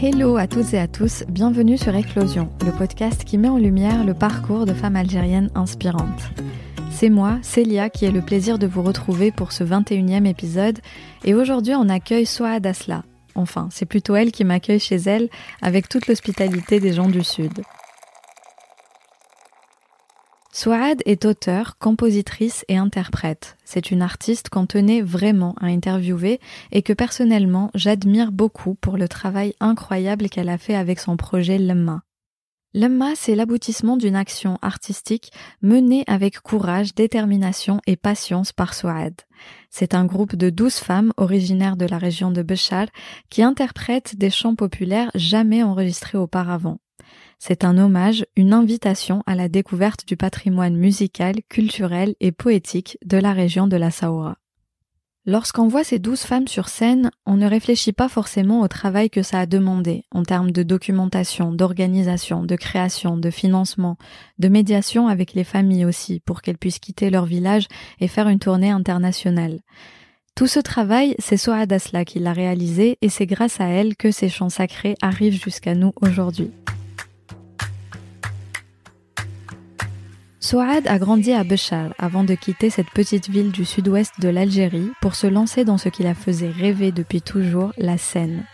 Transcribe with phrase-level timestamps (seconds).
[0.00, 4.04] Hello à toutes et à tous, bienvenue sur Éclosion, le podcast qui met en lumière
[4.04, 6.30] le parcours de femmes algériennes inspirantes.
[6.92, 10.78] C'est moi, Célia, qui ai le plaisir de vous retrouver pour ce 21e épisode,
[11.24, 13.02] et aujourd'hui on accueille Soad Asla.
[13.34, 15.28] Enfin, c'est plutôt elle qui m'accueille chez elle,
[15.62, 17.64] avec toute l'hospitalité des gens du Sud.
[20.60, 23.56] Souad est auteure, compositrice et interprète.
[23.64, 26.40] C'est une artiste qu'on tenait vraiment à interviewer
[26.72, 31.58] et que personnellement j'admire beaucoup pour le travail incroyable qu'elle a fait avec son projet
[31.58, 32.02] Lemma.
[32.74, 35.30] Lemma, c'est l'aboutissement d'une action artistique
[35.62, 39.14] menée avec courage, détermination et patience par Souad.
[39.70, 42.88] C'est un groupe de douze femmes originaires de la région de Béchar
[43.30, 46.78] qui interprètent des chants populaires jamais enregistrés auparavant.
[47.38, 53.16] C'est un hommage, une invitation à la découverte du patrimoine musical, culturel et poétique de
[53.16, 54.38] la région de la Saoura.
[55.24, 59.22] Lorsqu'on voit ces douze femmes sur scène, on ne réfléchit pas forcément au travail que
[59.22, 63.98] ça a demandé en termes de documentation, d'organisation, de création, de financement,
[64.38, 67.68] de médiation avec les familles aussi pour qu'elles puissent quitter leur village
[68.00, 69.60] et faire une tournée internationale.
[70.34, 74.10] Tout ce travail, c'est Soad Asla qui l'a réalisé et c'est grâce à elle que
[74.10, 76.50] ces chants sacrés arrivent jusqu'à nous aujourd'hui.
[80.48, 84.90] Souad a grandi à Béchar avant de quitter cette petite ville du sud-ouest de l'Algérie
[85.02, 88.44] pour se lancer dans ce qui la faisait rêver depuis toujours, la scène.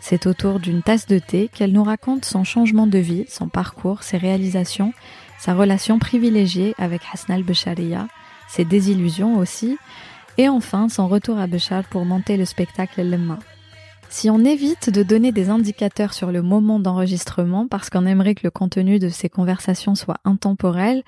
[0.00, 4.04] C'est autour d'une tasse de thé qu'elle nous raconte son changement de vie, son parcours,
[4.04, 4.94] ses réalisations,
[5.38, 8.08] sa relation privilégiée avec Hasnal Becharia,
[8.48, 9.76] ses désillusions aussi,
[10.38, 13.38] et enfin son retour à Béchar pour monter le spectacle Lemma.
[14.10, 18.44] Si on évite de donner des indicateurs sur le moment d'enregistrement parce qu'on aimerait que
[18.44, 21.02] le contenu de ces conversations soit intemporel,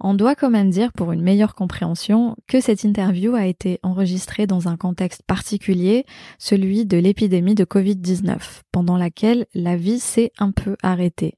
[0.00, 4.46] on doit quand même dire pour une meilleure compréhension que cette interview a été enregistrée
[4.46, 6.06] dans un contexte particulier,
[6.38, 8.38] celui de l'épidémie de Covid-19,
[8.72, 11.36] pendant laquelle la vie s'est un peu arrêtée.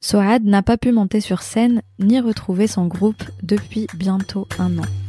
[0.00, 5.01] Soad n'a pas pu monter sur scène ni retrouver son groupe depuis bientôt un an.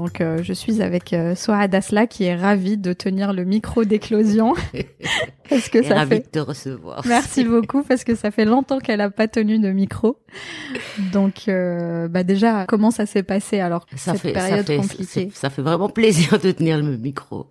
[0.00, 3.84] Donc euh, je suis avec euh, Soad Asla qui est ravie de tenir le micro
[3.84, 4.54] d'éclosion.
[5.50, 6.20] parce que ça ravie fait...
[6.20, 7.02] de te recevoir.
[7.04, 10.16] Merci beaucoup parce que ça fait longtemps qu'elle a pas tenu de micro.
[11.12, 14.76] Donc euh, bah déjà comment ça s'est passé alors ça cette fait, période ça fait,
[14.78, 15.30] compliquée?
[15.34, 17.50] Ça fait vraiment plaisir de tenir le micro.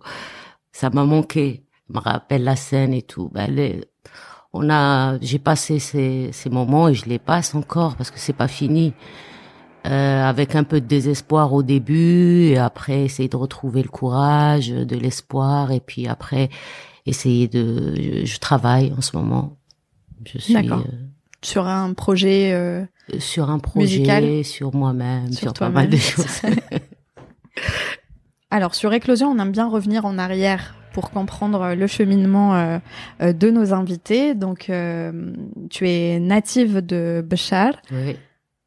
[0.72, 1.62] Ça m'a manqué.
[1.88, 3.30] Je me rappelle la scène et tout.
[3.32, 3.84] Bah, les...
[4.52, 8.32] on a j'ai passé ces, ces moments et je les passe encore parce que c'est
[8.32, 8.92] pas fini.
[9.86, 14.68] Euh, avec un peu de désespoir au début, et après essayer de retrouver le courage,
[14.68, 16.50] de l'espoir, et puis après
[17.06, 17.94] essayer de.
[17.96, 19.56] Je, je travaille en ce moment.
[20.24, 20.76] Je suis euh,
[21.42, 22.52] sur un projet.
[22.52, 22.84] Euh,
[23.18, 24.44] sur un projet, musical.
[24.44, 26.42] sur moi-même, sur, sur pas mal de choses.
[28.50, 32.78] Alors sur Éclosion, on aime bien revenir en arrière pour comprendre le cheminement euh,
[33.22, 34.34] euh de nos invités.
[34.34, 35.32] Donc, euh,
[35.70, 37.74] tu es native de Béchar.
[37.92, 38.16] Oui.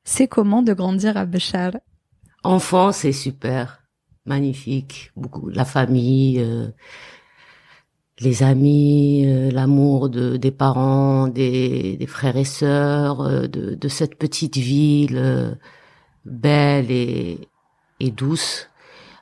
[0.03, 1.71] C'est comment de grandir à Béchar?
[2.43, 3.83] Enfant, c'est super,
[4.25, 5.11] magnifique.
[5.15, 6.67] Beaucoup, la famille, euh,
[8.19, 13.87] les amis, euh, l'amour de, des parents, des, des frères et sœurs, euh, de, de,
[13.87, 15.55] cette petite ville euh,
[16.25, 17.39] belle et,
[17.99, 18.69] et douce.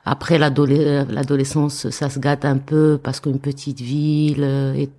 [0.04, 4.42] Après l'adolescence, ça se gâte un peu parce qu'une petite ville
[4.76, 4.90] est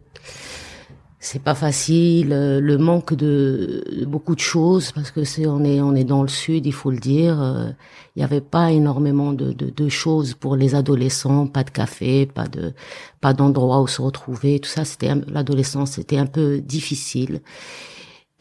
[1.23, 5.79] c'est pas facile, euh, le manque de, beaucoup de choses parce que c'est on est
[5.79, 7.41] on est dans le sud, il faut le dire.
[7.41, 7.69] Euh,
[8.16, 12.25] il n'y avait pas énormément de, de, de, choses pour les adolescents, pas de café,
[12.25, 12.73] pas de
[13.22, 14.83] pas d'endroit où se retrouver, tout ça.
[14.83, 17.41] C'était l'adolescence, c'était un peu difficile.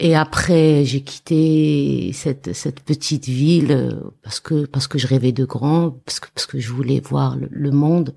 [0.01, 5.33] Et après, j'ai quitté cette cette petite ville euh, parce que parce que je rêvais
[5.33, 8.13] de grand, parce que parce que je voulais voir le monde.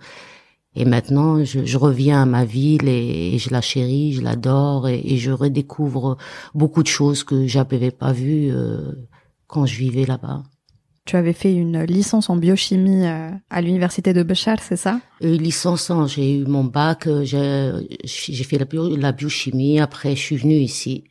[0.75, 5.01] Et maintenant, je, je, reviens à ma ville et, je la chéris, je l'adore et,
[5.05, 6.17] et, je redécouvre
[6.53, 8.91] beaucoup de choses que j'avais pas vues euh,
[9.47, 10.43] quand je vivais là-bas.
[11.05, 14.99] Tu avais fait une licence en biochimie euh, à l'université de Béchar, c'est ça?
[15.21, 20.15] Une licence, hein, j'ai eu mon bac, euh, j'ai fait la, bio, la biochimie, après
[20.15, 21.03] je suis venue ici.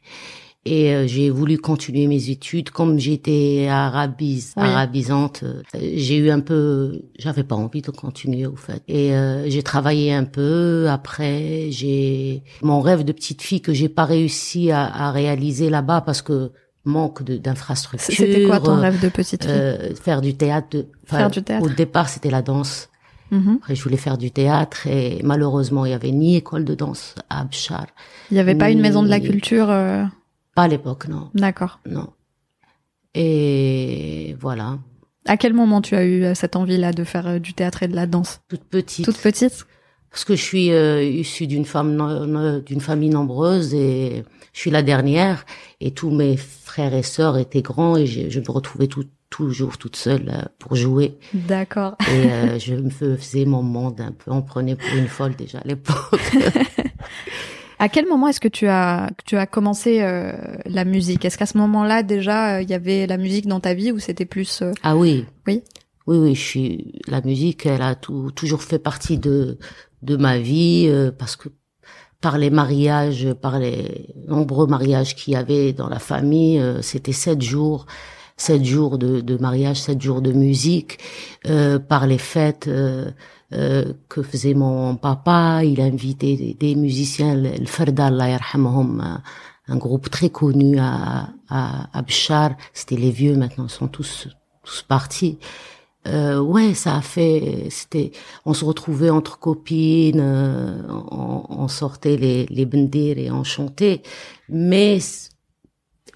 [0.66, 5.43] Et euh, j'ai voulu continuer mes études comme j'étais arabise, arabisante.
[5.43, 8.82] Euh, j'ai eu un peu, j'avais pas envie de continuer au fait.
[8.88, 10.87] Et euh, j'ai travaillé un peu.
[10.88, 16.00] Après, j'ai mon rêve de petite fille que j'ai pas réussi à, à réaliser là-bas
[16.00, 16.50] parce que
[16.87, 18.14] manque d'infrastructures.
[18.14, 19.96] C'était quoi ton rêve de petite fille?
[20.02, 20.69] Faire du théâtre.
[20.70, 21.66] De, faire du théâtre.
[21.66, 22.88] Au départ, c'était la danse.
[23.32, 23.56] Mm-hmm.
[23.56, 27.14] Après, je voulais faire du théâtre et malheureusement, il y avait ni école de danse
[27.28, 27.87] à Abchar.
[28.31, 29.69] Il y avait pas une maison de la culture
[30.54, 31.30] pas à l'époque, non.
[31.34, 31.80] D'accord.
[31.86, 32.10] Non.
[33.14, 34.78] Et voilà.
[35.26, 37.88] À quel moment tu as eu euh, cette envie-là de faire euh, du théâtre et
[37.88, 38.40] de la danse?
[38.48, 39.04] Toute petite.
[39.04, 39.66] Toute petite?
[40.10, 44.22] Parce que je suis euh, issue d'une femme d'une famille nombreuse et
[44.52, 45.44] je suis la dernière
[45.80, 49.04] et tous mes frères et sœurs étaient grands et je, je me retrouvais tout,
[49.34, 51.18] toujours toute seule euh, pour jouer.
[51.32, 51.96] D'accord.
[52.12, 54.30] Et euh, je me faisais mon monde un peu.
[54.30, 56.20] On prenait pour une folle déjà à l'époque.
[57.79, 60.32] à quel moment est-ce que tu as tu as commencé euh,
[60.67, 61.25] la musique?
[61.25, 64.25] Est-ce qu'à ce, moment-là déjà il y avait la musique dans ta vie ou c'était
[64.25, 65.25] plus Ah oui.
[65.47, 65.62] Oui.
[66.06, 69.59] Oui oui, je suis la musique, elle a tout, toujours fait partie de
[70.03, 71.49] de ma vie parce que
[72.21, 77.41] par les mariages, par les nombreux mariages qu'il y avait dans la famille, c'était sept
[77.41, 77.87] jours
[78.37, 80.99] sept jours de, de mariage, sept jours de musique,
[81.47, 83.11] euh, par les fêtes euh,
[83.52, 85.62] euh, que faisait mon papa.
[85.64, 88.11] Il invitait des, musiciens, le Ferda,
[89.67, 92.56] un groupe très connu à, à, à Bchar.
[92.73, 94.29] C'était les vieux, maintenant ils sont tous
[94.64, 95.38] tous partis.
[96.06, 97.69] Euh, ouais, ça a fait.
[97.70, 98.12] C'était,
[98.44, 104.02] on se retrouvait entre copines, euh, on, on, sortait les les bendir et on chantait.
[104.49, 104.99] Mais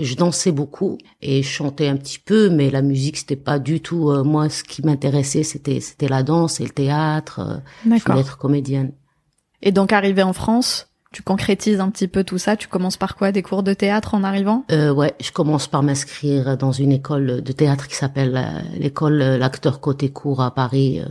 [0.00, 3.81] je dansais beaucoup et je chantais un petit peu, mais la musique c'était pas du
[3.81, 4.49] tout euh, moi.
[4.49, 7.41] Ce qui m'intéressait, c'était c'était la danse et le théâtre.
[7.41, 8.93] Euh, je voulais être comédienne.
[9.62, 12.56] Et donc arrivé en France, tu concrétises un petit peu tout ça.
[12.56, 13.33] Tu commences par quoi?
[13.33, 14.65] Des cours de théâtre en arrivant?
[14.71, 19.19] Euh, Ouais, je commence par m'inscrire dans une école de théâtre qui s'appelle euh, l'école
[19.19, 21.03] L'acteur côté court à Paris.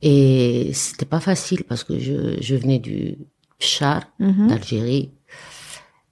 [0.00, 3.18] Et c'était pas facile parce que je, je venais du
[3.58, 4.48] char mhm.
[4.48, 5.12] d'Algérie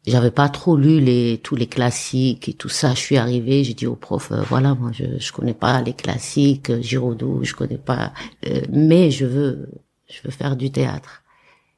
[0.06, 2.94] j'avais pas trop lu les tous les classiques et tout ça.
[2.94, 5.93] Je suis arrivée, j'ai dit au prof, euh, voilà, moi je je connais pas les
[5.93, 8.12] classiques, euh, Giraudoux, je connais pas,
[8.47, 9.69] euh, mais je veux
[10.08, 11.23] je veux faire du théâtre.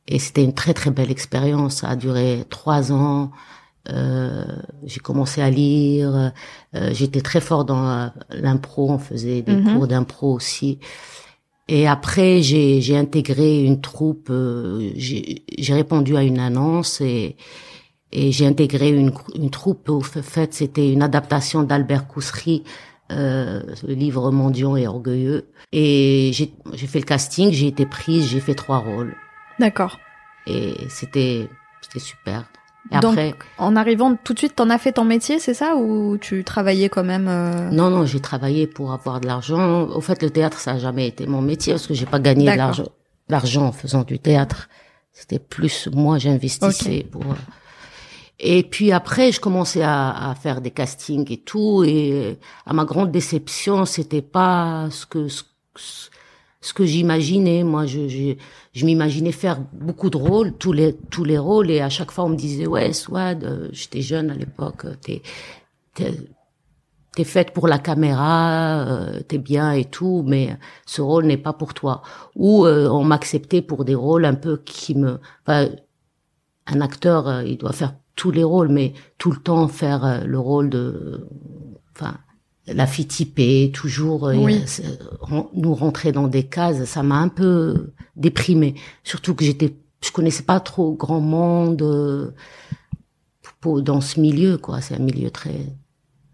[0.08, 1.76] Et c'était une très très belle expérience.
[1.76, 3.30] Ça a duré trois ans.
[3.88, 4.44] Euh,
[4.84, 6.32] j'ai commencé à lire.
[6.72, 8.90] J'étais très fort dans l'impro.
[8.90, 9.74] On faisait des mhm.
[9.74, 10.80] cours d'impro aussi.
[11.68, 14.32] Et après, j'ai j'ai intégré une troupe.
[14.96, 17.36] j'ai j'ai répondu à une annonce et
[18.12, 19.88] et j'ai intégré une, une troupe.
[19.88, 22.62] Au fait, c'était une adaptation d'Albert Coussery,
[23.10, 25.48] euh, le livre Mendiant et orgueilleux.
[25.72, 29.14] Et j'ai fait le casting, j'ai été prise, j'ai fait trois rôles.
[29.58, 29.98] D'accord.
[30.46, 31.48] Et c'était
[31.80, 32.44] c'était super.
[32.90, 35.76] Et Donc, après, en arrivant tout de suite, t'en as fait ton métier, c'est ça,
[35.76, 37.70] ou tu travaillais quand même euh...
[37.70, 39.82] Non, non, j'ai travaillé pour avoir de l'argent.
[39.82, 42.50] Au fait, le théâtre, ça a jamais été mon métier parce que j'ai pas gagné
[42.50, 42.88] de l'argent,
[43.28, 44.68] l'argent en faisant du théâtre.
[45.12, 47.22] C'était plus moi, j'investissais pour
[48.44, 51.84] et puis après, je commençais à, à, faire des castings et tout.
[51.84, 57.62] Et à ma grande déception, c'était pas ce que ce, que j'imaginais.
[57.62, 58.34] Moi, je, je,
[58.72, 61.70] je m'imaginais faire beaucoup de rôles, tous les tous les rôles.
[61.70, 65.22] Et à chaque fois, on me disait ouais, Swad, euh, j'étais jeune à l'époque, t'es
[67.14, 70.56] t'es faite pour la caméra, euh, t'es bien et tout, mais
[70.86, 72.02] ce rôle n'est pas pour toi.
[72.36, 75.68] Ou euh, on m'acceptait pour des rôles un peu qui me, enfin,
[76.66, 80.20] un acteur, euh, il doit faire tous les rôles, mais tout le temps faire euh,
[80.24, 81.26] le rôle de,
[81.94, 82.18] enfin,
[82.66, 84.36] la fille typée, toujours euh,
[85.54, 88.74] nous rentrer dans des cases, ça m'a un peu déprimée.
[89.02, 89.74] Surtout que j'étais,
[90.04, 92.30] je connaissais pas trop grand monde euh,
[93.60, 94.80] pour, dans ce milieu, quoi.
[94.80, 95.66] C'est un milieu très,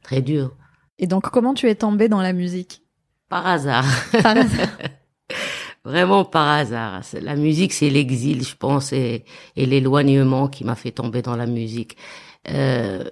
[0.02, 0.54] très dur.
[0.98, 2.82] Et donc, comment tu es tombée dans la musique?
[3.28, 3.86] Par hasard.
[4.22, 4.68] Par hasard.
[5.88, 7.00] vraiment par hasard.
[7.22, 9.24] La musique, c'est l'exil, je pense, et,
[9.56, 11.96] et l'éloignement qui m'a fait tomber dans la musique.
[12.50, 13.04] Euh,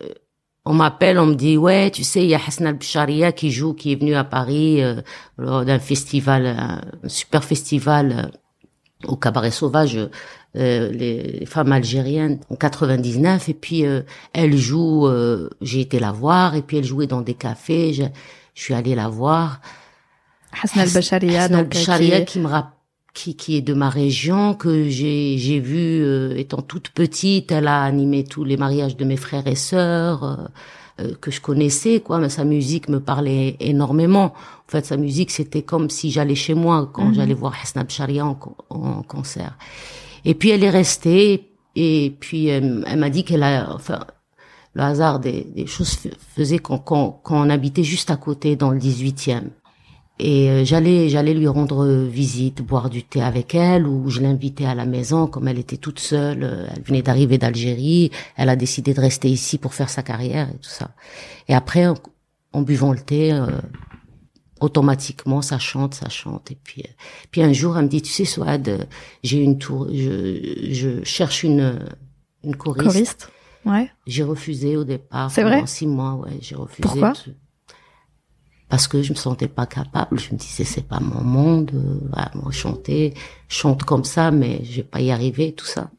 [0.67, 3.73] on m'appelle, on me dit ouais, tu sais, il y a Hassan al qui joue,
[3.73, 5.01] qui est venu à Paris euh,
[5.39, 9.97] lors d'un festival, un super festival euh, au Cabaret Sauvage,
[10.57, 14.03] euh, les femmes algériennes en 99, et puis euh,
[14.33, 15.09] elle joue.
[15.61, 17.93] J'ai été la voir, et puis elle jouait dans des cafés.
[17.93, 18.03] Je,
[18.55, 19.61] je suis allée la voir.
[20.63, 22.39] Hassan al-Basharia, donc al qui...
[22.39, 22.49] me
[23.17, 27.67] qui, qui est de ma région que j'ai j'ai vu euh, étant toute petite, elle
[27.67, 30.37] a animé tous les mariages de mes frères et sœurs euh,
[31.01, 34.35] euh, que je connaissais quoi, mais sa musique me parlait énormément.
[34.35, 37.15] En fait, sa musique c'était comme si j'allais chez moi quand mhm.
[37.15, 39.57] j'allais voir Hassan al-Basharia en, en, concert.
[40.27, 44.01] Et puis elle est restée et puis elle, m'a dit qu'elle a enfin
[44.75, 45.97] le hasard des, des choses
[46.35, 49.45] faisait qu'on qu'on habitait juste à côté dans le 18e.
[50.19, 54.65] Et euh, j'allais, j'allais lui rendre visite, boire du thé avec elle, ou je l'invitais
[54.65, 56.43] à la maison, comme elle était toute seule.
[56.43, 58.11] Euh, elle venait d'arriver d'Algérie.
[58.37, 60.91] Elle a décidé de rester ici pour faire sa carrière et tout ça.
[61.49, 61.87] Et après,
[62.53, 63.47] en, buvant le thé, euh,
[64.61, 66.51] automatiquement, ça chante, ça chante.
[66.51, 66.85] Et puis,
[67.31, 68.89] puis un jour, elle me dit, tu sais, Swad,
[69.23, 71.79] j'ai une tour, je, je cherche une,
[72.43, 73.31] une choriste.
[73.67, 73.91] Ouais.
[74.07, 75.31] J'ai refusé au départ.
[75.31, 75.63] C'est vrai.
[75.67, 76.83] Six mois, ouais, j'ai refusé.
[76.83, 77.13] Pourquoi
[78.69, 80.19] parce que je me sentais pas capable.
[80.19, 81.71] Je me disais c'est pas mon monde.
[81.75, 83.15] Euh, voilà, moi chanter,
[83.49, 85.91] chante comme ça, mais je vais pas y arriver, tout ça.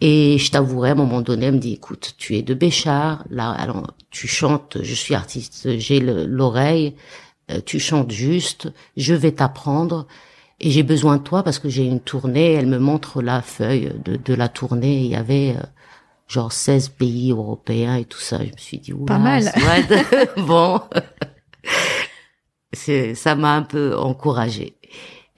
[0.00, 3.24] Et je t'avouerai, à un moment donné, elle me dit, écoute, tu es de Béchar,
[3.30, 6.94] là, alors, tu chantes, je suis artiste, j'ai l'oreille,
[7.50, 10.06] euh, tu chantes juste, je vais t'apprendre,
[10.60, 13.92] et j'ai besoin de toi parce que j'ai une tournée, elle me montre la feuille
[14.04, 15.62] de, de la tournée, il y avait euh,
[16.28, 19.50] genre 16 pays européens et tout ça, je me suis dit, pas mal.
[20.36, 20.80] bon,
[22.72, 24.76] c'est, ça m'a un peu encouragée.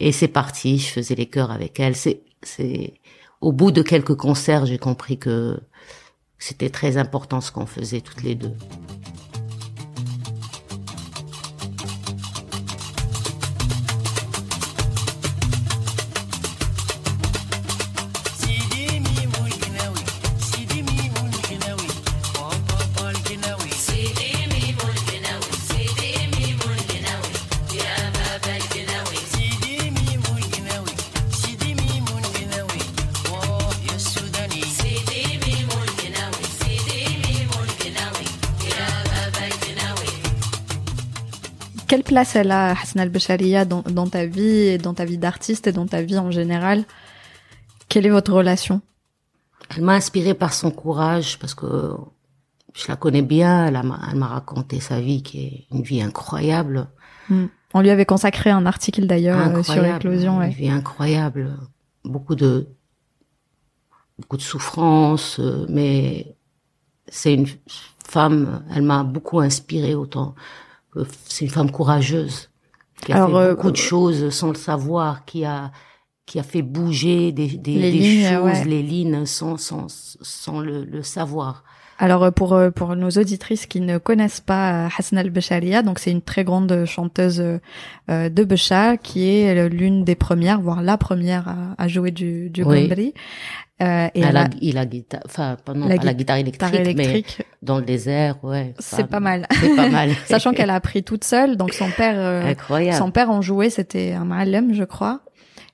[0.00, 2.94] Et c'est parti, je faisais les chœurs avec elle, c'est, c'est,
[3.40, 5.58] au bout de quelques concerts, j'ai compris que
[6.38, 8.54] c'était très important ce qu'on faisait toutes les deux.
[41.98, 45.72] Quelle place elle a, Hassan al-Basharia, dans, ta vie et dans ta vie d'artiste et
[45.72, 46.84] dans ta vie en général?
[47.88, 48.82] Quelle est votre relation?
[49.74, 51.96] Elle m'a inspirée par son courage parce que
[52.72, 53.66] je la connais bien.
[53.66, 56.86] Elle m'a raconté sa vie qui est une vie incroyable.
[57.30, 57.46] Hmm.
[57.74, 60.40] On lui avait consacré un article d'ailleurs euh, sur l'éclosion.
[60.40, 61.58] Une vie incroyable.
[62.04, 62.68] Beaucoup de
[64.20, 66.36] beaucoup de souffrance, euh, mais
[67.08, 67.48] c'est une
[68.06, 68.62] femme.
[68.72, 70.36] Elle m'a beaucoup inspirée autant
[71.26, 72.50] c'est une femme courageuse
[73.02, 75.70] qui a fait euh, beaucoup de choses sans le savoir, qui a
[76.26, 81.64] qui a fait bouger des, des, choses, les lignes sans sans sans le, le savoir.
[81.98, 86.10] Alors euh, pour euh, pour nos auditrices qui ne connaissent pas Hassan al-Basharia, donc c'est
[86.10, 87.42] une très grande chanteuse
[88.08, 93.12] de Béchar qui est l'une des premières, voire la première à, jouer du du oui.
[93.80, 97.24] Euh, et la, la guitare, enfin, non, la, guitare électrique, mais
[97.62, 98.74] dans le désert, ouais.
[98.80, 99.46] C'est pas mal.
[99.52, 100.10] C'est pas mal.
[100.26, 104.14] Sachant qu'elle a appris toute seule, donc son père, euh, son père en jouait, c'était
[104.14, 105.20] un ma'alem, je crois.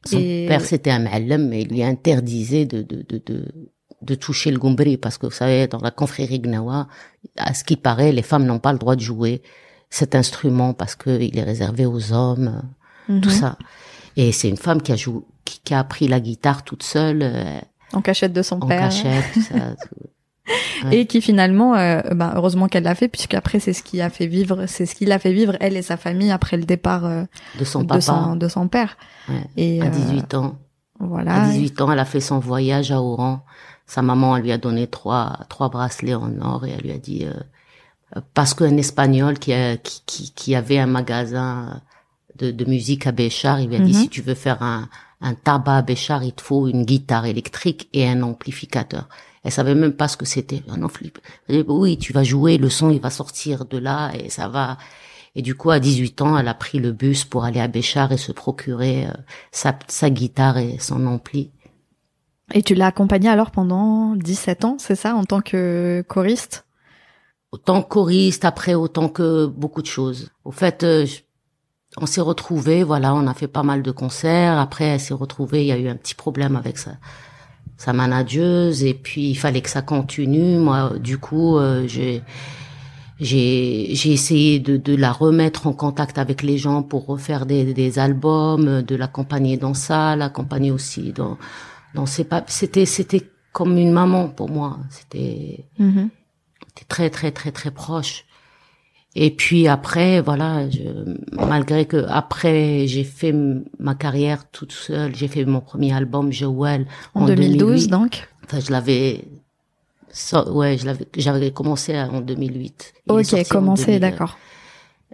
[0.04, 3.70] Son père, c'était un ma'alem, mais il lui interdisait de, de, de, de,
[4.04, 6.88] de toucher le gombri, parce que vous savez, dans la confrérie Gnawa,
[7.36, 9.42] à ce qui paraît, les femmes n'ont pas le droit de jouer
[9.90, 12.62] cet instrument parce qu'il est réservé aux hommes,
[13.06, 13.30] tout mhm.
[13.30, 13.58] ça.
[14.16, 17.20] Et c'est une femme qui a joué, qui, qui, a appris la guitare toute seule.
[17.22, 17.60] Euh,
[17.92, 18.88] en cachette de son en père.
[18.88, 19.54] Cachette, ça,
[20.92, 24.26] Et qui finalement, euh, bah, heureusement qu'elle l'a fait, puisqu'après c'est ce qui a fait
[24.26, 27.24] vivre, c'est ce qui l'a fait vivre elle et sa famille après le départ euh,
[27.58, 28.96] de son papa, de son, père.
[29.28, 29.46] Ouais.
[29.56, 30.58] Et à 18 euh, ans.
[31.00, 31.44] Voilà.
[31.44, 33.44] À 18 ans, elle a fait son voyage à Oran.
[33.86, 36.98] Sa maman, elle lui a donné trois trois bracelets en or et elle lui a
[36.98, 41.82] dit euh, parce qu'un espagnol qui, a, qui, qui, qui avait un magasin
[42.36, 44.00] de, de musique à Béchar, il lui a dit mhm.
[44.00, 44.88] si tu veux faire un
[45.24, 49.08] un tabac à Béchar, il te faut une guitare électrique et un amplificateur.
[49.42, 51.24] Elle savait même pas ce que c'était un amplificateur.
[51.68, 54.76] Oui, tu vas jouer, le son il va sortir de là et ça va.
[55.34, 58.12] Et du coup, à 18 ans, elle a pris le bus pour aller à Béchar
[58.12, 59.12] et se procurer euh,
[59.50, 61.50] sa, sa guitare et son ampli.
[62.52, 66.66] Et tu l'as accompagnée alors pendant 17 ans, c'est ça, en tant que choriste?
[67.52, 70.30] Autant choriste, après autant que beaucoup de choses.
[70.44, 71.06] Au fait, euh,
[71.96, 74.58] on s'est retrouvés, voilà, on a fait pas mal de concerts.
[74.58, 76.92] Après, elle s'est retrouvée, il y a eu un petit problème avec sa,
[77.76, 80.58] sa manageuse, et puis il fallait que ça continue.
[80.58, 82.22] Moi, du coup, euh, j'ai
[83.20, 87.72] j'ai j'ai essayé de, de la remettre en contact avec les gens pour refaire des,
[87.72, 91.38] des albums, de l'accompagner dans ça, l'accompagner aussi dans
[91.94, 92.44] dans ses pas.
[92.48, 93.22] C'était c'était
[93.52, 94.78] comme une maman pour moi.
[94.90, 96.08] C'était mm-hmm.
[96.88, 98.24] très très très très proche.
[99.16, 100.80] Et puis après, voilà, je,
[101.32, 103.32] malgré que après j'ai fait
[103.78, 108.28] ma carrière toute seule, j'ai fait mon premier album Joël en, 2012 donc?
[108.44, 109.24] Enfin, je l'avais,
[110.48, 112.94] ouais, je l'avais, j'avais commencé en 2008.
[113.08, 114.36] ok, commencé, d'accord.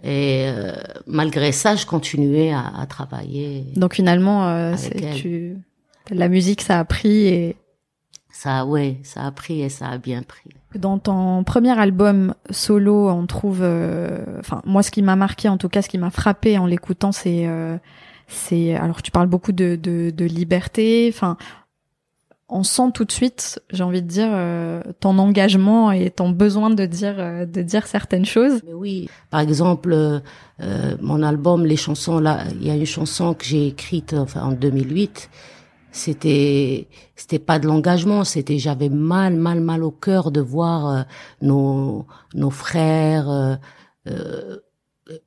[0.03, 0.73] Et euh,
[1.05, 3.67] malgré ça, je continuais à, à travailler.
[3.75, 4.75] Donc finalement, euh,
[5.15, 5.57] tu,
[6.09, 7.55] la musique, ça a pris et
[8.41, 10.49] ça, ouais, ça a pris et ça a bien pris.
[10.73, 15.57] Dans ton premier album solo, on trouve, euh, enfin moi, ce qui m'a marqué, en
[15.57, 17.77] tout cas, ce qui m'a frappé en l'écoutant, c'est, euh,
[18.27, 21.37] c'est, alors tu parles beaucoup de, de, de liberté, enfin,
[22.49, 26.69] on sent tout de suite, j'ai envie de dire, euh, ton engagement et ton besoin
[26.69, 28.61] de dire, de dire certaines choses.
[28.65, 30.21] Mais oui, par exemple,
[31.01, 34.51] mon album, les chansons là, il y a une chanson que j'ai écrite, enfin en
[34.53, 35.29] 2008
[35.91, 41.01] c'était c'était pas de l'engagement c'était j'avais mal mal mal au cœur de voir euh,
[41.41, 43.55] nos nos frères euh,
[44.07, 44.57] euh,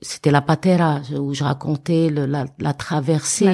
[0.01, 3.45] c'était la patera où je racontais le, la, la, traversée.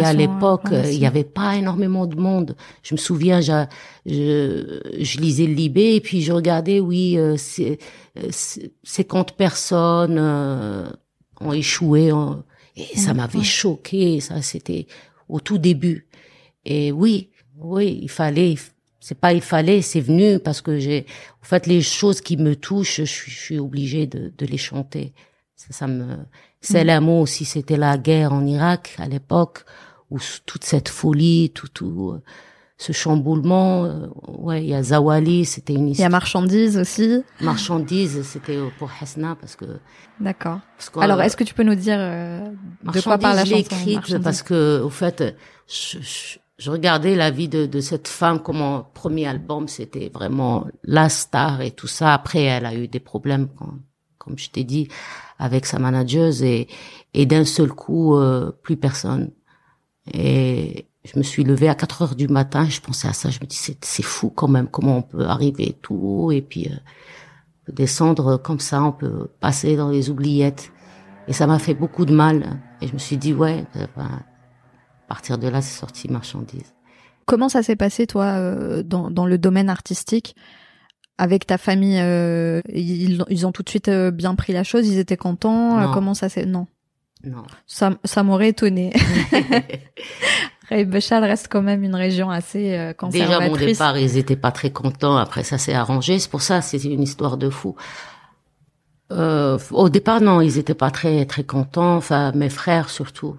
[0.00, 2.56] Et à l'époque euh, il y avait pas énormément de monde.
[2.82, 3.64] Je me souviens je
[4.04, 7.78] je, je lisais le Libé et puis je regardais oui euh, c'est
[8.18, 10.88] euh, c'est- 50 personnes euh,
[11.40, 12.42] ont échoué en-
[12.74, 14.86] et ça m'avait choqué ça c'était
[15.28, 16.05] au tout début
[16.74, 18.54] et oui oui il fallait
[19.00, 21.06] c'est pas il fallait c'est venu parce que j'ai
[21.42, 24.58] en fait les choses qui me touchent je suis, je suis obligée de, de les
[24.58, 25.14] chanter
[25.54, 26.16] ça, ça me
[26.60, 26.86] c'est Mhm.
[26.88, 29.58] l'amour aussi c'était la guerre en Irak à l'époque
[30.10, 32.22] où toute cette folie tout tout euh,
[32.78, 34.06] ce chamboulement euh,
[34.46, 37.22] ouais il y a Zawali c'était une Il y a histoire marchandises aussi.
[37.40, 39.66] marchandise c'était pour Hasna parce que
[40.18, 40.60] D'accord.
[40.98, 42.40] Alors, euh, est-ce que tu peux nous dire euh,
[42.94, 43.76] de quoi parle la Marchandise, chanson?
[43.82, 45.36] écrite Marchandise parce que, au fait,
[45.68, 50.66] je, je, je regardais la vie de, de cette femme, comment premier album, c'était vraiment
[50.84, 52.14] la star et tout ça.
[52.14, 53.48] Après, elle a eu des problèmes,
[54.18, 54.88] comme je t'ai dit,
[55.38, 56.68] avec sa manageuse et,
[57.12, 59.32] et d'un seul coup, euh, plus personne.
[60.12, 63.40] Et je me suis levée à 4 heures du matin, je pensais à ça, je
[63.40, 67.72] me dis, c'est, fou quand même, comment on peut arriver tout haut et puis euh,
[67.72, 70.72] descendre comme ça, on peut passer dans les oubliettes.
[71.28, 72.60] Et ça m'a fait beaucoup de mal.
[72.80, 73.64] Et je me suis dit, ouais,
[73.96, 74.22] ben,
[75.06, 76.74] à partir de là, c'est sorti marchandise.
[77.26, 80.34] Comment ça s'est passé, toi, euh, dans, dans le domaine artistique
[81.18, 84.86] avec ta famille euh, ils, ils ont tout de suite euh, bien pris la chose,
[84.86, 85.80] ils étaient contents.
[85.80, 85.92] Non.
[85.92, 86.66] comment ça s'est Non,
[87.24, 87.42] Non.
[87.66, 88.92] ça, ça m'aurait étonné.
[90.68, 93.66] Ray Béchal reste quand même une région assez euh, Déjà, mon conservatrice.
[93.78, 95.16] départ, ils étaient pas très contents.
[95.16, 96.18] Après, ça s'est arrangé.
[96.18, 97.76] C'est pour ça, c'était une histoire de fou.
[99.12, 101.96] Euh, au départ, non, ils étaient pas très très contents.
[101.96, 103.36] Enfin, mes frères surtout.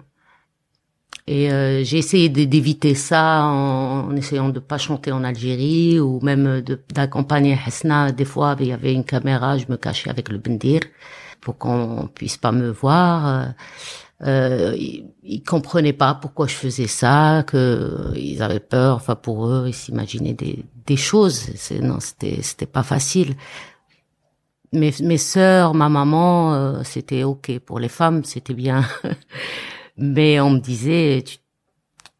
[1.28, 6.62] Et euh, j'ai essayé d'éviter ça en, essayant de pas chanter en Algérie ou même
[6.94, 8.12] d'accompagner Hasna.
[8.12, 10.80] Des fois, il y avait une caméra, je me cachais avec le bendir
[11.42, 13.26] pour qu'on puisse pas me voir.
[13.26, 13.46] Euh,
[14.26, 18.96] euh, ils, ils comprenaient pas pourquoi je faisais ça, que euh, ils avaient peur.
[18.96, 21.46] Enfin, pour eux, ils s'imaginaient des, choses.
[21.82, 23.36] Non, c'était, c'était pas facile.
[24.72, 27.58] Mes, mes sœurs, ma maman, euh, c'était ok.
[27.60, 28.84] Pour les femmes, c'était bien.
[29.98, 31.42] Mais on me disait, tu te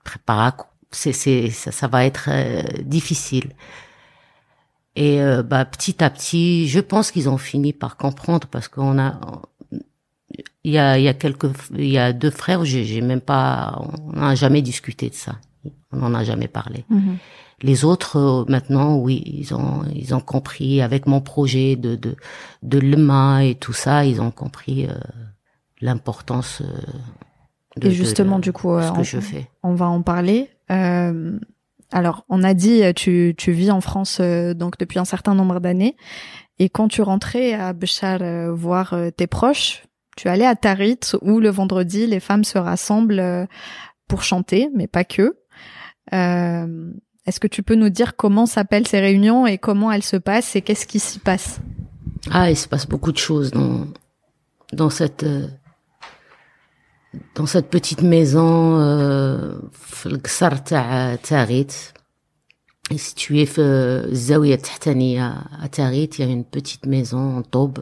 [0.05, 0.57] prépares,
[0.91, 3.55] c'est, c'est, ça, ça va être euh, difficile.
[4.97, 8.99] Et euh, bah, petit à petit, je pense qu'ils ont fini par comprendre parce qu'on
[8.99, 9.21] a,
[10.65, 13.21] il y a, il y a quelques, il y a deux frères, j'ai, j'ai même
[13.21, 15.37] pas, on n'a jamais discuté de ça.
[15.93, 16.85] On n'en a jamais parlé.
[16.91, 17.19] Mhm.
[17.63, 22.15] Les autres, euh, maintenant, oui, ils ont, ils ont compris avec mon projet de, de,
[22.63, 24.93] de l'EMA et tout ça, ils ont compris euh,
[25.81, 26.81] l'importance euh,
[27.79, 29.49] de, Et justement, de- du coup, euh, que on- je fais.
[29.63, 30.51] on va en parler.
[30.71, 31.39] Euh,
[31.93, 35.35] alors, on a dit, euh, tu, tu vis en France euh, donc depuis un certain
[35.35, 35.97] nombre d'années,
[36.59, 39.85] et quand tu rentrais à Béchar euh, voir euh, tes proches,
[40.17, 43.47] tu allais à Tarit où le vendredi les femmes se rassemblent euh,
[44.09, 45.37] pour chanter, mais pas que.
[46.13, 46.91] Euh,
[47.27, 50.57] Est-ce que tu peux nous dire comment s'appellent ces réunions et comment elles se passent
[50.57, 51.61] et qu'est-ce qui s'y passe?
[52.31, 53.87] Ah, il se passe beaucoup de choses dans
[54.73, 55.47] dans cette euh,
[57.36, 61.74] dans cette petite maison euh, في القصر تاع تاغيت
[62.94, 63.62] située في
[64.12, 67.80] الزاوية التحتانية à تاغيت il y a une petite maison en taube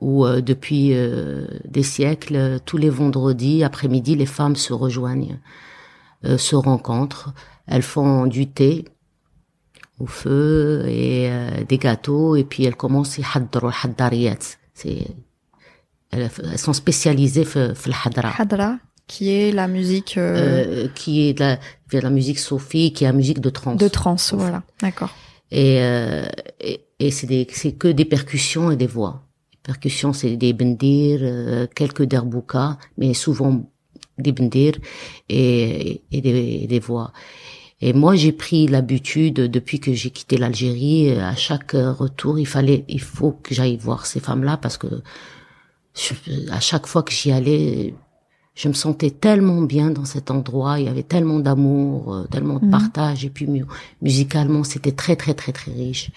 [0.00, 5.38] où euh, depuis euh, des siècles tous les vendredis après-midi les femmes se rejoignent
[6.24, 7.32] euh, se rencontrent
[7.66, 8.84] elles font du thé
[9.98, 15.06] au feu et euh, des gâteaux et puis elles commencent يحضروا الحضاريات c'est
[16.11, 18.33] elles sont spécialisées dans le hadra.
[18.37, 20.17] Hadra, qui est la musique.
[20.17, 20.85] Euh...
[20.85, 21.59] Euh, qui est la,
[21.91, 23.77] la musique sophie, qui est la musique de trance.
[23.77, 25.13] De trance, voilà, d'accord.
[25.51, 26.27] Et, euh,
[26.61, 29.23] et, et c'est que des percussions et des voix.
[29.53, 33.63] Les percussions, c'est des bendir, euh, quelques derboukas, mais souvent
[34.17, 34.73] des bendir
[35.27, 37.13] et, et des, des voix.
[37.81, 42.45] Et moi, j'ai pris l'habitude depuis que j'ai quitté l'Algérie, à chaque euh, retour, il
[42.45, 45.01] fallait, il faut que j'aille voir ces femmes-là parce que
[45.95, 47.93] je- à chaque fois que j'y allais
[48.55, 52.59] je me sentais tellement bien dans cet endroit, il y avait tellement d'amour, euh, tellement
[52.59, 52.71] de Mhm.
[52.71, 53.63] partage, et puis mu-
[54.01, 56.11] musicalement, c'était très, très, très, très riche.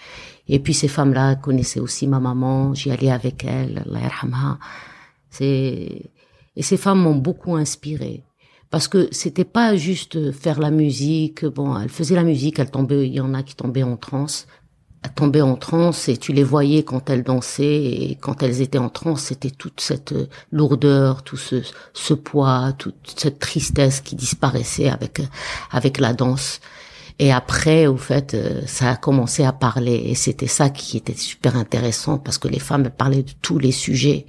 [0.49, 3.85] Et puis ces femmes-là connaissaient aussi ma maman, j'y allais avec elle.
[5.29, 6.11] C'est,
[6.55, 8.23] et ces femmes m'ont beaucoup inspiré.
[8.69, 13.07] Parce que c'était pas juste faire la musique, bon, elles faisaient la musique, elles tombaient,
[13.07, 14.47] il y en a qui tombaient en transe,
[15.09, 18.89] tombaient en transe et tu les voyais quand elles dansaient et quand elles étaient en
[18.89, 21.61] transe, c'était toute cette euh, lourdeur, tout ce,
[21.93, 25.21] ce poids, toute cette tristesse qui disparaissait avec,
[25.71, 26.59] avec la danse.
[27.19, 31.15] Et après, au fait, euh, ça a commencé à parler et c'était ça qui était
[31.15, 34.25] super intéressant parce que les femmes parlaient de tous les sujets.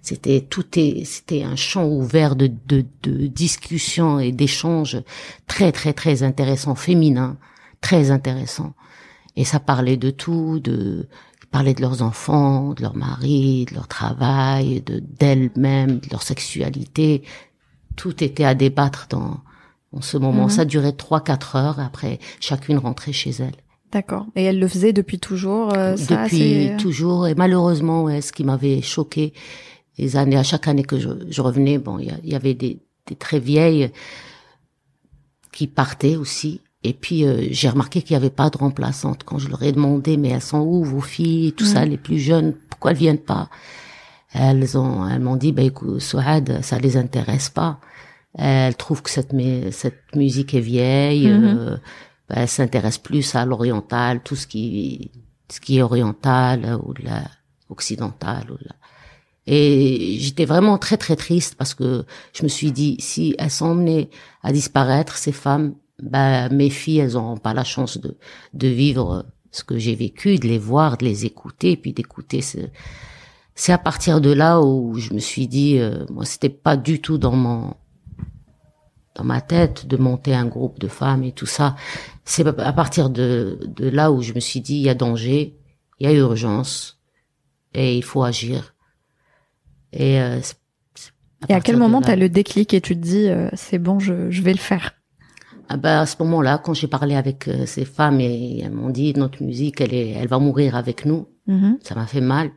[0.00, 4.98] C'était tout est, c'était un champ ouvert de, de, de discussion et d'échanges
[5.46, 7.36] très très très intéressant, féminin,
[7.80, 8.72] très intéressant.
[9.36, 11.08] Et ça parlait de tout, de
[11.50, 17.22] parlaient de leurs enfants, de leur mari, de leur travail, de d'elles-mêmes, de leur sexualité.
[17.94, 19.40] Tout était à débattre dans
[19.92, 20.44] en ce moment.
[20.44, 20.50] Mhm.
[20.50, 21.78] Ça durait trois quatre heures.
[21.78, 23.54] Après, chacune rentrait chez elle.
[23.92, 24.26] D'accord.
[24.36, 25.74] Et elle le faisait depuis toujours.
[25.74, 27.26] Euh, ça, depuis euh, toujours.
[27.26, 29.34] Et malheureusement, ouais, ce qui m'avait choqué,
[29.98, 33.14] les années à chaque année que je, je revenais, bon, il y, avait des, des
[33.14, 33.90] très vieilles
[35.52, 36.62] qui partaient aussi.
[36.84, 39.22] Et puis euh, j'ai remarqué qu'il n'y avait pas de remplaçante.
[39.24, 41.88] Quand je leur ai demandé, mais elles sont où vos filles, tout ça, mm.
[41.88, 43.48] les plus jeunes, pourquoi elles viennent pas?
[44.32, 47.78] Elles ont, elles m'ont dit, bah écoute, Souad, ça les intéresse pas.
[48.34, 49.32] Elles trouvent que cette
[49.72, 51.26] cette musique est vieille.
[51.26, 51.58] Mm-hmm.
[51.58, 51.76] Euh,
[52.28, 55.10] bah, elles s'intéressent plus à l'oriental, tout ce qui
[55.50, 57.22] ce qui est oriental ou la
[57.68, 58.74] occidental ou la...
[59.46, 63.66] Et j'étais vraiment très très triste parce que je me suis dit si elles sont
[63.66, 64.08] emmenées
[64.42, 68.18] à disparaître ces femmes bah, mes filles, elles n'auront pas la chance de,
[68.52, 72.58] de vivre ce que j'ai vécu, de les voir, de les écouter, puis d'écouter ce...
[73.54, 77.00] C'est à partir de là où je me suis dit, euh, moi, c'était pas du
[77.00, 77.74] tout dans mon
[79.14, 81.76] dans ma tête de monter un groupe de femmes et tout ça.
[82.24, 85.54] C'est à partir de, de là où je me suis dit, il y a danger,
[86.00, 86.98] il y a urgence,
[87.74, 88.74] et il faut agir.
[89.92, 90.40] Et, euh,
[91.42, 93.78] à, et à quel moment tu as le déclic et tu te dis, euh, c'est
[93.78, 94.94] bon, je, je vais le faire?
[95.74, 98.90] Ah ben, à ce moment-là, quand j'ai parlé avec euh, ces femmes et elles m'ont
[98.90, 101.28] dit notre musique, elle est, elle va mourir avec nous.
[101.48, 101.76] Mm-hmm.
[101.82, 102.50] Ça m'a fait mal.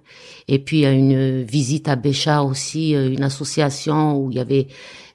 [0.50, 4.36] Et puis il y a une visite à Béchar aussi, euh, une association où il
[4.36, 4.68] y avait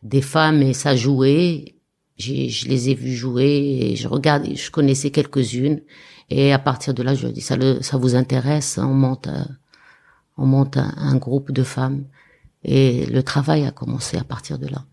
[0.03, 1.75] des femmes et ça jouait.
[2.17, 5.83] Je les ai vues jouer et je regarde, je connaissais quelques-unes.
[6.31, 9.45] Et à partir de là, je dis ça, le, ça vous intéresse On monte, euh,
[10.39, 12.05] on monte un groupe de femmes.
[12.65, 14.87] Et le travail a commencé à partir de là.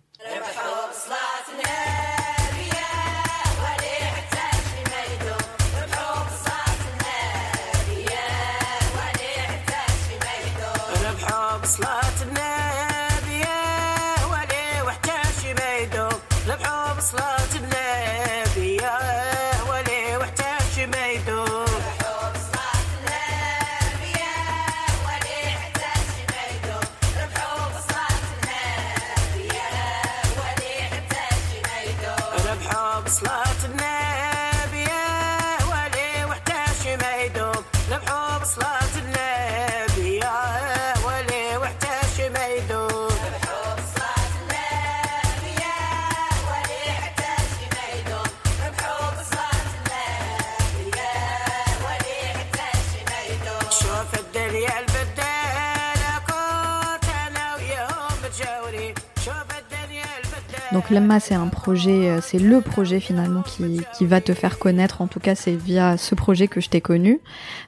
[61.19, 65.01] C'est un projet, euh, c'est le projet finalement qui, qui va te faire connaître.
[65.01, 67.19] En tout cas, c'est via ce projet que je t'ai connu.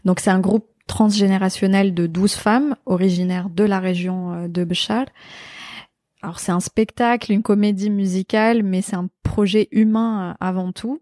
[0.05, 5.05] Donc c'est un groupe transgénérationnel de 12 femmes originaires de la région euh, de Béchar.
[6.21, 11.01] Alors c'est un spectacle, une comédie musicale, mais c'est un projet humain euh, avant tout.